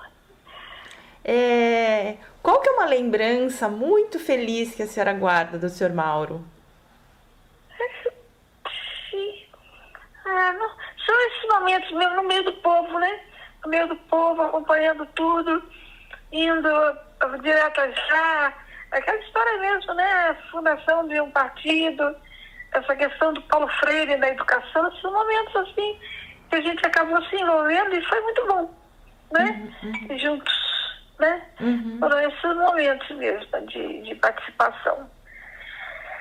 É, 1.24 2.16
qual 2.42 2.60
que 2.60 2.68
é 2.68 2.72
uma 2.72 2.86
lembrança 2.86 3.68
muito 3.68 4.18
feliz 4.18 4.74
que 4.74 4.82
a 4.82 4.86
senhora 4.86 5.12
guarda 5.12 5.58
do 5.58 5.68
senhor 5.68 5.92
Mauro? 5.92 6.44
Ah, 10.24 10.52
não- 10.52 10.70
são 11.06 11.20
esses 11.26 11.48
momentos 11.48 11.90
mesmo 11.92 12.14
no 12.16 12.22
meio 12.24 12.44
do 12.44 12.52
povo, 12.54 12.98
né? 12.98 13.20
No 13.64 13.70
meio 13.70 13.88
do 13.88 13.96
povo, 13.96 14.42
acompanhando 14.42 15.04
tudo, 15.14 15.62
indo 16.32 16.68
direto 17.42 17.80
já. 18.08 18.52
Aquela 18.92 19.18
história 19.18 19.58
mesmo, 19.58 19.94
né? 19.94 20.12
A 20.30 20.34
fundação 20.50 21.06
de 21.08 21.20
um 21.20 21.30
partido, 21.30 22.14
essa 22.72 22.94
questão 22.96 23.32
do 23.32 23.42
Paulo 23.42 23.68
Freire 23.80 24.16
na 24.16 24.28
educação, 24.28 24.88
esses 24.88 25.02
momentos 25.02 25.56
assim 25.56 25.98
que 26.50 26.56
a 26.56 26.60
gente 26.60 26.84
acabou 26.86 27.22
se 27.26 27.36
envolvendo 27.36 27.94
e 27.94 28.04
foi 28.04 28.20
muito 28.20 28.46
bom, 28.46 28.74
né? 29.32 29.68
Juntos, 30.18 30.52
né? 31.18 31.42
Foram 31.98 32.20
esses 32.20 32.42
momentos 32.56 33.16
mesmo 33.16 33.66
de, 33.66 34.02
de 34.02 34.14
participação. 34.16 35.08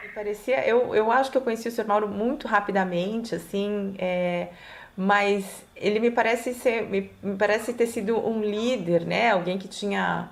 Me 0.04 0.10
Parecia, 0.10 0.66
eu, 0.68 0.94
eu 0.96 1.12
acho 1.12 1.32
que 1.32 1.38
eu 1.38 1.42
conheci 1.42 1.68
o 1.68 1.72
senhor 1.72 1.88
Mauro 1.88 2.08
muito 2.08 2.48
rapidamente, 2.48 3.34
assim, 3.36 3.96
é, 3.98 4.50
mas 4.96 5.66
ele 5.76 6.00
me 6.00 6.12
parece 6.12 6.54
ser, 6.54 6.84
me, 6.84 7.12
me 7.24 7.36
parece 7.36 7.74
ter 7.74 7.88
sido 7.88 8.18
um 8.18 8.42
líder, 8.42 9.06
né? 9.06 9.32
Alguém 9.32 9.58
que 9.58 9.68
tinha, 9.68 10.30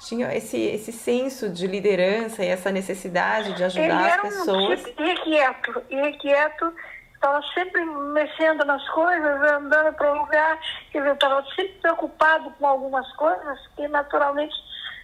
tinha 0.00 0.32
esse, 0.34 0.58
esse 0.58 0.92
senso 0.92 1.48
de 1.50 1.66
liderança 1.66 2.44
e 2.44 2.48
essa 2.48 2.70
necessidade 2.70 3.48
de 3.54 3.62
Ele 3.62 3.64
ajudar 3.64 3.98
as 3.98 4.12
era 4.12 4.20
um 4.22 4.28
pessoas. 4.28 4.82
tipo 4.84 5.02
irrequieto, 5.02 5.82
irrequieto, 5.90 6.74
estava 7.20 7.42
sempre 7.52 7.84
mexendo 7.84 8.64
nas 8.64 8.86
coisas, 8.88 9.52
andando 9.52 9.92
para 9.94 10.12
um 10.12 10.20
lugar, 10.20 10.58
quer 10.90 10.98
dizer, 10.98 11.12
estava 11.12 11.44
sempre 11.54 11.74
preocupado 11.82 12.50
com 12.52 12.66
algumas 12.66 13.10
coisas 13.12 13.58
que 13.76 13.86
naturalmente 13.88 14.54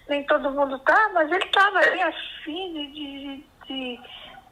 nem 0.08 0.24
todo 0.24 0.50
mundo 0.50 0.76
está, 0.76 1.10
mas 1.12 1.30
ele 1.30 1.44
estava 1.44 1.78
ali 1.78 2.02
assim 2.02 2.72
de, 2.72 2.86
de, 2.92 3.44
de, 3.66 4.00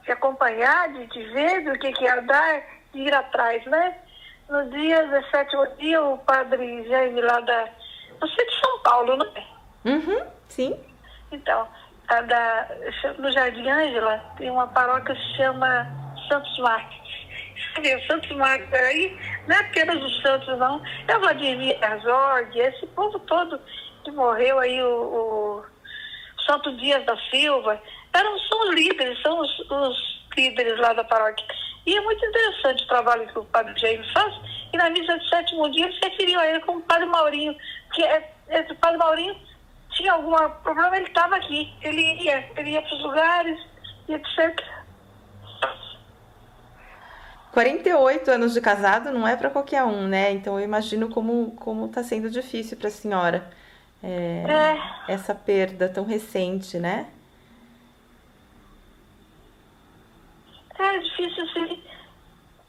de 0.05 0.13
acompanhar, 0.13 0.93
de, 0.93 1.07
de 1.07 1.23
ver 1.33 1.65
do 1.65 1.79
que, 1.79 1.93
que 1.93 2.05
ia 2.05 2.21
dar, 2.21 2.63
de 2.93 3.01
ir 3.01 3.15
atrás, 3.15 3.65
né? 3.67 3.97
no 4.49 4.71
dia 4.71 5.07
17 5.07 5.57
dia, 5.79 6.03
o 6.03 6.19
padre 6.19 6.87
Jaime 6.89 7.21
lá 7.21 7.41
da. 7.41 7.69
Você 8.21 8.43
é 8.43 8.45
de 8.45 8.61
São 8.61 8.79
Paulo, 8.81 9.17
não 9.17 9.27
é? 9.27 9.45
Uhum, 9.89 10.27
sim. 10.49 10.79
Então, 11.33 11.67
a 12.09 12.21
da, 12.23 12.69
no 13.19 13.33
Jardim 13.33 13.69
Ângela 13.69 14.23
tem 14.37 14.51
uma 14.51 14.67
paróquia 14.69 15.15
que 15.15 15.21
se 15.21 15.37
chama 15.37 15.87
Santos 16.29 16.59
Marques. 16.59 17.04
Sabe, 17.75 18.07
Santos 18.07 18.31
aí 18.41 19.19
não 19.49 19.57
é 19.57 19.61
apenas 19.61 20.03
os 20.03 20.23
Santos, 20.23 20.59
não. 20.59 20.83
É 21.09 21.17
o 21.17 21.21
Vladimir 21.21 21.77
Herzog, 21.83 22.59
esse 22.59 22.87
povo 22.89 23.19
todo 23.21 23.61
que 24.05 24.11
morreu 24.13 24.59
aí, 24.61 24.83
o, 24.83 24.87
o 24.87 25.65
Santo 26.47 26.77
Dias 26.77 27.05
da 27.05 27.17
Silva, 27.31 27.81
eram, 28.13 28.39
são 28.39 28.73
líderes, 28.73 29.21
são 29.23 29.41
os, 29.41 29.59
os 29.71 30.25
líderes 30.37 30.79
lá 30.79 30.93
da 30.93 31.05
paróquia. 31.05 31.47
E 31.87 31.97
é 31.97 32.01
muito 32.01 32.25
interessante 32.25 32.85
o 32.85 32.89
trabalho 32.89 33.27
que 33.27 33.39
o 33.39 33.45
padre 33.47 33.79
Jaime 33.79 34.13
faz. 34.13 34.35
E 34.73 34.77
na 34.77 34.91
missa 34.91 35.19
de 35.19 35.29
sétimo 35.29 35.71
dia 35.71 35.87
ele 35.87 35.95
se 35.95 36.37
a 36.37 36.49
ele 36.49 36.61
como 36.61 36.81
padre 36.83 37.07
Maurinho, 37.07 37.57
que 37.93 38.03
é, 38.03 38.33
o 38.71 38.75
padre 38.77 38.99
Maurinho 38.99 39.37
tinha 39.91 40.13
algum 40.13 40.35
problema, 40.63 40.97
ele 40.97 41.07
estava 41.07 41.37
aqui. 41.37 41.73
Ele 41.83 42.23
ia, 42.23 42.51
ele 42.57 42.71
ia 42.71 42.83
para 42.83 42.95
os 42.95 43.03
lugares, 43.03 43.61
e 44.09 44.15
etc. 44.15 44.63
48 47.55 48.31
anos 48.33 48.53
de 48.53 48.61
casado 48.61 49.13
não 49.13 49.27
é 49.27 49.37
para 49.37 49.49
qualquer 49.49 49.85
um, 49.85 50.09
né? 50.09 50.33
Então 50.33 50.59
eu 50.59 50.65
imagino 50.65 51.09
como 51.09 51.53
como 51.53 51.87
está 51.87 52.03
sendo 52.03 52.29
difícil 52.29 52.77
para 52.77 52.89
a 52.89 52.91
senhora 52.91 53.49
é, 54.03 54.45
é. 55.09 55.13
essa 55.13 55.33
perda 55.35 55.89
tão 55.89 56.05
recente, 56.05 56.79
né? 56.79 57.07
É 60.77 60.99
difícil, 60.99 61.47
sim. 61.51 61.83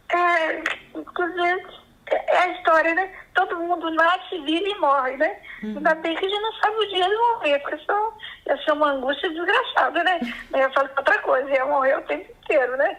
É, 0.10 0.64
inclusive, 0.96 1.66
é 2.08 2.38
a 2.38 2.48
história, 2.52 2.94
né? 2.94 3.12
Todo 3.34 3.58
mundo 3.58 3.90
nasce, 3.90 4.40
vive 4.42 4.70
e 4.70 4.80
morre, 4.80 5.18
né? 5.18 5.40
Uhum. 5.64 5.78
Ainda 5.78 5.96
bem 5.96 6.16
que 6.16 6.26
a 6.26 6.30
gente 6.30 6.42
não 6.42 6.54
sabe 6.54 6.76
o 6.78 6.90
dia 6.90 7.10
de 7.10 7.16
morrer, 7.16 7.60
porque 7.60 7.78
senão 7.80 8.14
ia 8.46 8.58
ser 8.64 8.72
uma 8.74 8.92
angústia 8.92 9.30
desgraçada, 9.30 10.04
né? 10.04 10.20
Eu 10.54 10.72
fazer 10.72 10.92
outra 10.96 11.20
coisa, 11.24 11.50
ia 11.50 11.66
morrer 11.66 11.98
o 11.98 12.04
tempo 12.04 12.32
inteiro, 12.44 12.78
né? 12.78 12.98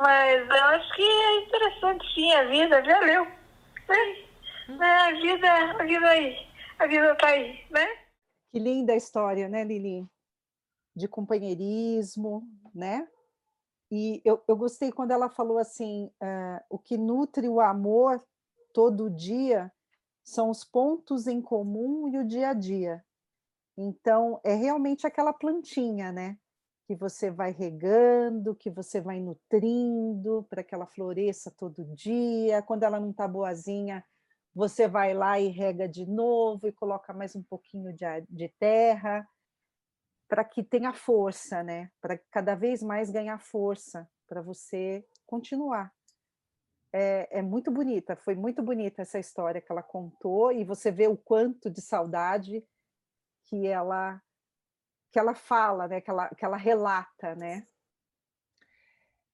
Mas 0.00 0.48
eu 0.48 0.64
acho 0.64 0.96
que 0.96 1.02
é 1.02 1.44
interessante 1.44 2.14
sim 2.14 2.32
a 2.32 2.44
vida, 2.48 2.82
valeu. 2.82 3.24
Né? 3.24 4.26
Uhum. 4.68 4.82
A 4.82 5.10
vida, 5.12 5.52
a 5.52 5.84
vida 5.84 6.08
aí, 6.08 6.36
a 6.78 6.86
vida 6.86 7.14
tá 7.16 7.26
aí, 7.26 7.64
né? 7.70 7.86
Que 8.50 8.58
linda 8.58 8.96
história, 8.96 9.48
né, 9.48 9.62
Lili? 9.62 10.06
De 10.96 11.06
companheirismo, 11.06 12.42
né? 12.74 13.06
E 13.90 14.22
eu, 14.24 14.42
eu 14.46 14.56
gostei 14.56 14.90
quando 14.90 15.10
ela 15.10 15.28
falou 15.28 15.58
assim, 15.58 16.06
uh, 16.22 16.64
o 16.70 16.78
que 16.78 16.96
nutre 16.96 17.48
o 17.48 17.60
amor 17.60 18.24
todo 18.72 19.10
dia 19.10 19.70
são 20.24 20.48
os 20.48 20.64
pontos 20.64 21.26
em 21.26 21.42
comum 21.42 22.08
e 22.08 22.18
o 22.18 22.24
dia 22.24 22.50
a 22.50 22.54
dia. 22.54 23.04
Então, 23.76 24.40
é 24.44 24.54
realmente 24.54 25.06
aquela 25.06 25.32
plantinha, 25.32 26.12
né? 26.12 26.38
Que 26.90 26.96
você 26.96 27.30
vai 27.30 27.52
regando, 27.52 28.52
que 28.52 28.68
você 28.68 29.00
vai 29.00 29.20
nutrindo 29.20 30.44
para 30.50 30.64
que 30.64 30.74
ela 30.74 30.88
floresça 30.88 31.48
todo 31.48 31.84
dia. 31.94 32.60
Quando 32.62 32.82
ela 32.82 32.98
não 32.98 33.12
está 33.12 33.28
boazinha, 33.28 34.04
você 34.52 34.88
vai 34.88 35.14
lá 35.14 35.38
e 35.38 35.46
rega 35.50 35.88
de 35.88 36.04
novo 36.04 36.66
e 36.66 36.72
coloca 36.72 37.12
mais 37.12 37.36
um 37.36 37.44
pouquinho 37.44 37.94
de, 37.94 38.04
de 38.28 38.48
terra 38.58 39.24
para 40.28 40.42
que 40.42 40.64
tenha 40.64 40.92
força, 40.92 41.62
né? 41.62 41.92
Para 42.00 42.18
cada 42.28 42.56
vez 42.56 42.82
mais 42.82 43.08
ganhar 43.08 43.38
força 43.38 44.10
para 44.26 44.42
você 44.42 45.06
continuar. 45.24 45.94
É, 46.92 47.38
é, 47.38 47.40
muito 47.40 47.70
bonita, 47.70 48.16
foi 48.16 48.34
muito 48.34 48.64
bonita 48.64 49.02
essa 49.02 49.20
história 49.20 49.60
que 49.60 49.70
ela 49.70 49.80
contou 49.80 50.50
e 50.50 50.64
você 50.64 50.90
vê 50.90 51.06
o 51.06 51.16
quanto 51.16 51.70
de 51.70 51.80
saudade 51.80 52.66
que 53.44 53.68
ela 53.68 54.20
que 55.10 55.18
ela 55.18 55.34
fala, 55.34 55.88
né? 55.88 56.00
Que 56.00 56.10
ela, 56.10 56.28
que 56.28 56.44
ela 56.44 56.56
relata, 56.56 57.34
né? 57.34 57.64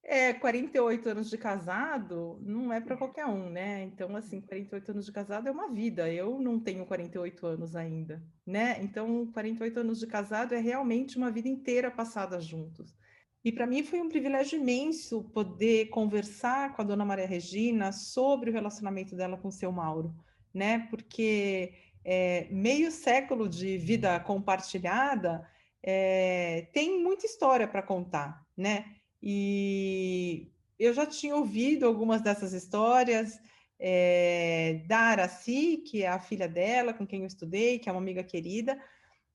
É, 0.09 0.33
48 0.33 1.09
anos 1.09 1.29
de 1.29 1.37
casado 1.37 2.39
não 2.41 2.73
é 2.73 2.81
para 2.81 2.97
qualquer 2.97 3.27
um, 3.27 3.51
né? 3.51 3.83
Então, 3.83 4.15
assim, 4.15 4.41
48 4.41 4.93
anos 4.93 5.07
de 5.07 5.12
casado 5.12 5.49
é 5.49 5.51
uma 5.51 5.69
vida. 5.69 6.09
Eu 6.09 6.39
não 6.39 6.61
tenho 6.61 6.87
48 6.87 7.45
anos 7.45 7.75
ainda, 7.75 8.23
né? 8.47 8.79
Então, 8.81 9.27
48 9.33 9.81
anos 9.81 9.99
de 9.99 10.07
casado 10.07 10.55
é 10.55 10.59
realmente 10.59 11.17
uma 11.17 11.31
vida 11.31 11.49
inteira 11.49 11.91
passada 11.91 12.41
juntos. 12.41 12.97
E 13.45 13.51
para 13.51 13.67
mim 13.67 13.83
foi 13.83 14.01
um 14.01 14.09
privilégio 14.09 14.61
imenso 14.61 15.25
poder 15.31 15.87
conversar 15.87 16.75
com 16.75 16.83
a 16.83 16.85
dona 16.85 17.05
Maria 17.05 17.27
Regina 17.27 17.91
sobre 17.91 18.51
o 18.51 18.53
relacionamento 18.53 19.17
dela 19.17 19.37
com 19.37 19.49
o 19.49 19.53
seu 19.53 19.73
Mauro, 19.73 20.15
né? 20.55 20.87
Porque 20.89 21.75
é, 22.05 22.47
meio 22.51 22.93
século 22.93 23.49
de 23.49 23.77
vida 23.77 24.19
compartilhada 24.21 25.45
é, 25.87 26.66
tem 26.72 27.01
muita 27.01 27.27
história 27.27 27.68
para 27.68 27.81
contar, 27.81 28.44
né? 28.57 28.96
E 29.22 30.51
eu 30.77 30.92
já 30.92 31.07
tinha 31.07 31.37
ouvido 31.37 31.87
algumas 31.87 32.20
dessas 32.20 32.53
histórias 32.53 33.38
é, 33.79 34.83
da 34.88 34.99
Araci, 34.99 35.85
que 35.87 36.03
é 36.03 36.09
a 36.09 36.18
filha 36.18 36.49
dela, 36.49 36.92
com 36.92 37.07
quem 37.07 37.20
eu 37.20 37.27
estudei, 37.27 37.79
que 37.79 37.88
é 37.88 37.92
uma 37.92 38.01
amiga 38.01 38.25
querida, 38.25 38.77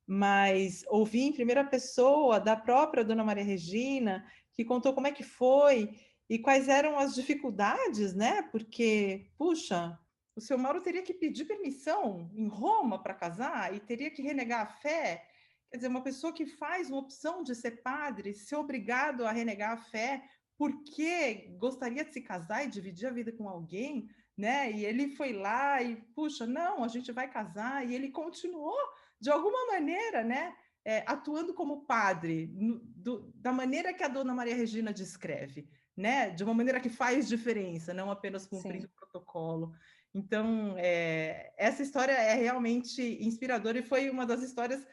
mas 0.06 0.84
ouvi 0.90 1.22
em 1.22 1.32
primeira 1.32 1.64
pessoa 1.64 2.38
da 2.38 2.58
própria 2.58 3.06
Dona 3.06 3.24
Maria 3.24 3.46
Regina, 3.46 4.26
que 4.54 4.66
contou 4.66 4.94
como 4.94 5.08
é 5.08 5.12
que 5.12 5.24
foi 5.24 5.96
e 6.30 6.38
quais 6.38 6.68
eram 6.68 7.00
as 7.00 7.16
dificuldades, 7.16 8.14
né? 8.14 8.42
Porque, 8.52 9.28
puxa, 9.38 9.98
o 10.36 10.42
seu 10.42 10.58
Mauro 10.58 10.82
teria 10.82 11.02
que 11.02 11.14
pedir 11.14 11.46
permissão 11.46 12.30
em 12.34 12.48
Roma 12.48 13.02
para 13.02 13.14
casar 13.14 13.74
e 13.74 13.80
teria 13.80 14.12
que 14.12 14.22
renegar 14.22 14.62
a 14.62 14.68
fé 14.68 15.31
Quer 15.72 15.78
dizer, 15.78 15.88
uma 15.88 16.04
pessoa 16.04 16.34
que 16.34 16.46
faz 16.46 16.90
uma 16.90 17.00
opção 17.00 17.42
de 17.42 17.56
ser 17.56 17.82
padre, 17.82 18.36
ser 18.36 18.58
obrigado 18.58 19.26
a 19.26 19.32
renegar 19.32 19.72
a 19.72 19.78
fé 19.78 20.22
porque 20.58 21.56
gostaria 21.58 22.06
de 22.06 22.14
se 22.14 22.22
casar 22.22 22.64
e 22.64 22.70
dividir 22.70 23.08
a 23.08 23.12
vida 23.12 23.32
com 23.32 23.50
alguém, 23.50 24.08
né? 24.38 24.72
E 24.72 24.86
ele 24.86 25.16
foi 25.16 25.34
lá 25.34 25.82
e, 25.82 25.96
puxa, 26.14 26.46
não, 26.46 26.84
a 26.84 26.88
gente 26.88 27.12
vai 27.12 27.28
casar, 27.28 27.88
e 27.88 27.96
ele 27.96 28.12
continuou, 28.12 28.78
de 29.20 29.32
alguma 29.32 29.66
maneira, 29.68 30.24
né? 30.24 30.54
É, 30.86 31.04
atuando 31.08 31.54
como 31.54 31.86
padre, 31.86 32.52
no, 32.54 32.80
do, 32.80 33.32
da 33.36 33.52
maneira 33.52 33.94
que 33.94 34.04
a 34.04 34.08
dona 34.08 34.36
Maria 34.36 34.56
Regina 34.56 34.94
descreve, 34.94 35.68
né? 35.98 36.30
De 36.30 36.44
uma 36.44 36.54
maneira 36.54 36.80
que 36.80 36.90
faz 36.90 37.28
diferença, 37.28 37.94
não 37.94 38.12
apenas 38.12 38.46
cumprindo 38.46 38.86
o 38.86 39.00
protocolo. 39.00 39.74
Então, 40.14 40.76
é, 40.78 41.54
essa 41.58 41.82
história 41.82 42.12
é 42.12 42.36
realmente 42.36 43.02
inspiradora 43.24 43.80
e 43.80 43.84
foi 43.84 44.10
uma 44.10 44.26
das 44.26 44.44
histórias 44.44 44.86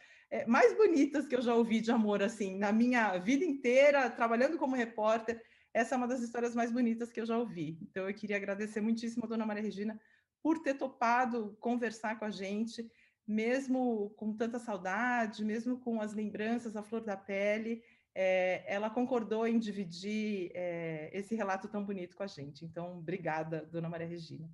mais 0.47 0.77
bonitas 0.77 1.27
que 1.27 1.35
eu 1.35 1.43
já 1.43 1.55
ouvi 1.55 1.81
de 1.81 1.91
amor, 1.91 2.23
assim, 2.23 2.57
na 2.57 2.73
minha 2.73 3.17
vida 3.19 3.45
inteira, 3.45 4.11
trabalhando 4.11 4.59
como 4.59 4.77
repórter. 4.77 5.43
Essa 5.73 5.95
é 5.95 5.99
uma 5.99 6.09
das 6.09 6.21
histórias 6.21 6.55
mais 6.55 6.73
bonitas 6.73 7.11
que 7.11 7.21
eu 7.21 7.27
já 7.27 7.39
ouvi. 7.39 7.79
Então, 7.83 8.09
eu 8.09 8.15
queria 8.15 8.37
agradecer 8.37 8.81
muitíssimo 8.81 9.25
a 9.25 9.29
dona 9.29 9.47
Maria 9.47 9.63
Regina 9.63 9.99
por 10.43 10.59
ter 10.59 10.75
topado 10.75 11.57
conversar 11.61 12.19
com 12.19 12.25
a 12.25 12.31
gente, 12.31 12.91
mesmo 13.27 14.11
com 14.17 14.33
tanta 14.33 14.59
saudade, 14.59 15.45
mesmo 15.45 15.79
com 15.79 16.01
as 16.01 16.15
lembranças 16.15 16.77
à 16.77 16.83
flor 16.83 17.03
da 17.03 17.17
pele, 17.17 17.83
é, 18.15 18.65
ela 18.67 18.91
concordou 18.91 19.47
em 19.47 19.59
dividir 19.59 20.51
é, 20.55 21.11
esse 21.13 21.35
relato 21.35 21.69
tão 21.69 21.85
bonito 21.85 22.17
com 22.17 22.23
a 22.23 22.27
gente. 22.27 22.65
Então, 22.65 22.99
obrigada, 22.99 23.69
dona 23.71 23.89
Maria 23.89 24.07
Regina. 24.07 24.51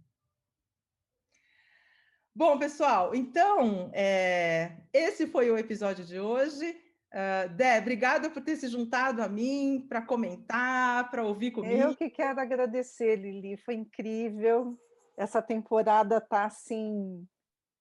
Bom, 2.36 2.58
pessoal, 2.58 3.14
então, 3.14 3.90
é, 3.92 4.72
esse 4.92 5.24
foi 5.24 5.52
o 5.52 5.56
episódio 5.56 6.04
de 6.04 6.18
hoje. 6.18 6.68
Uh, 7.12 7.48
Dé, 7.54 7.78
obrigada 7.78 8.28
por 8.28 8.42
ter 8.42 8.56
se 8.56 8.66
juntado 8.66 9.22
a 9.22 9.28
mim 9.28 9.86
para 9.88 10.02
comentar, 10.02 11.12
para 11.12 11.22
ouvir 11.22 11.52
comigo. 11.52 11.80
Eu 11.80 11.94
que 11.94 12.10
quero 12.10 12.40
agradecer, 12.40 13.14
Lili, 13.14 13.56
foi 13.56 13.74
incrível. 13.74 14.76
Essa 15.16 15.40
temporada 15.40 16.16
está 16.16 16.46
assim 16.46 17.24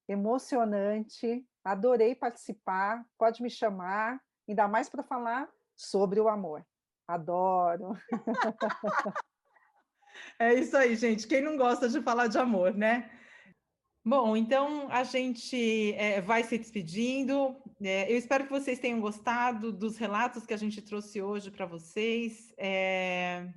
emocionante. 0.07 1.43
Adorei 1.65 2.13
participar. 2.13 3.03
Pode 3.17 3.41
me 3.41 3.49
chamar, 3.49 4.21
ainda 4.47 4.67
mais 4.67 4.87
para 4.87 5.01
falar 5.01 5.49
sobre 5.75 6.19
o 6.19 6.29
amor. 6.29 6.63
Adoro. 7.07 7.97
é 10.37 10.53
isso 10.53 10.77
aí, 10.77 10.95
gente. 10.95 11.25
Quem 11.25 11.41
não 11.41 11.57
gosta 11.57 11.89
de 11.89 11.99
falar 12.03 12.27
de 12.27 12.37
amor, 12.37 12.75
né? 12.75 13.09
Bom, 14.05 14.35
então 14.35 14.89
a 14.91 15.05
gente 15.05 15.93
é, 15.93 16.19
vai 16.19 16.43
se 16.43 16.57
despedindo. 16.57 17.55
É, 17.81 18.11
eu 18.11 18.17
espero 18.17 18.43
que 18.43 18.51
vocês 18.51 18.77
tenham 18.77 18.99
gostado 18.99 19.71
dos 19.71 19.97
relatos 19.97 20.45
que 20.45 20.53
a 20.53 20.57
gente 20.57 20.81
trouxe 20.81 21.21
hoje 21.21 21.49
para 21.49 21.65
vocês. 21.65 22.53
É, 22.57 23.47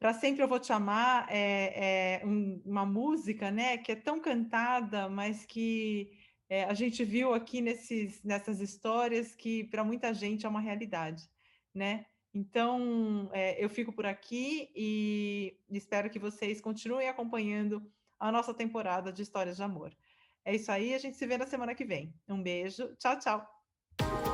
para 0.00 0.14
sempre 0.14 0.42
eu 0.42 0.48
vou 0.48 0.58
te 0.58 0.72
amar 0.72 1.28
é, 1.30 2.22
é 2.22 2.26
um, 2.26 2.60
uma 2.66 2.84
música, 2.84 3.52
né, 3.52 3.78
que 3.78 3.92
é 3.92 3.94
tão 3.94 4.20
cantada, 4.20 5.08
mas 5.08 5.46
que 5.46 6.10
é, 6.48 6.64
a 6.64 6.74
gente 6.74 7.04
viu 7.04 7.32
aqui 7.32 7.60
nesses, 7.60 8.20
nessas 8.24 8.60
histórias 8.60 9.32
que 9.32 9.62
para 9.62 9.84
muita 9.84 10.12
gente 10.12 10.44
é 10.44 10.48
uma 10.48 10.60
realidade, 10.60 11.22
né? 11.72 12.06
Então, 12.34 13.30
eu 13.58 13.68
fico 13.68 13.92
por 13.92 14.06
aqui 14.06 14.70
e 14.74 15.54
espero 15.70 16.08
que 16.08 16.18
vocês 16.18 16.62
continuem 16.62 17.06
acompanhando 17.06 17.86
a 18.22 18.30
nossa 18.30 18.54
temporada 18.54 19.12
de 19.12 19.20
histórias 19.20 19.56
de 19.56 19.62
amor. 19.64 19.92
É 20.44 20.54
isso 20.54 20.70
aí, 20.70 20.94
a 20.94 20.98
gente 20.98 21.16
se 21.16 21.26
vê 21.26 21.36
na 21.36 21.46
semana 21.46 21.74
que 21.74 21.84
vem. 21.84 22.14
Um 22.28 22.40
beijo, 22.40 22.94
tchau, 22.96 23.18
tchau. 23.18 24.31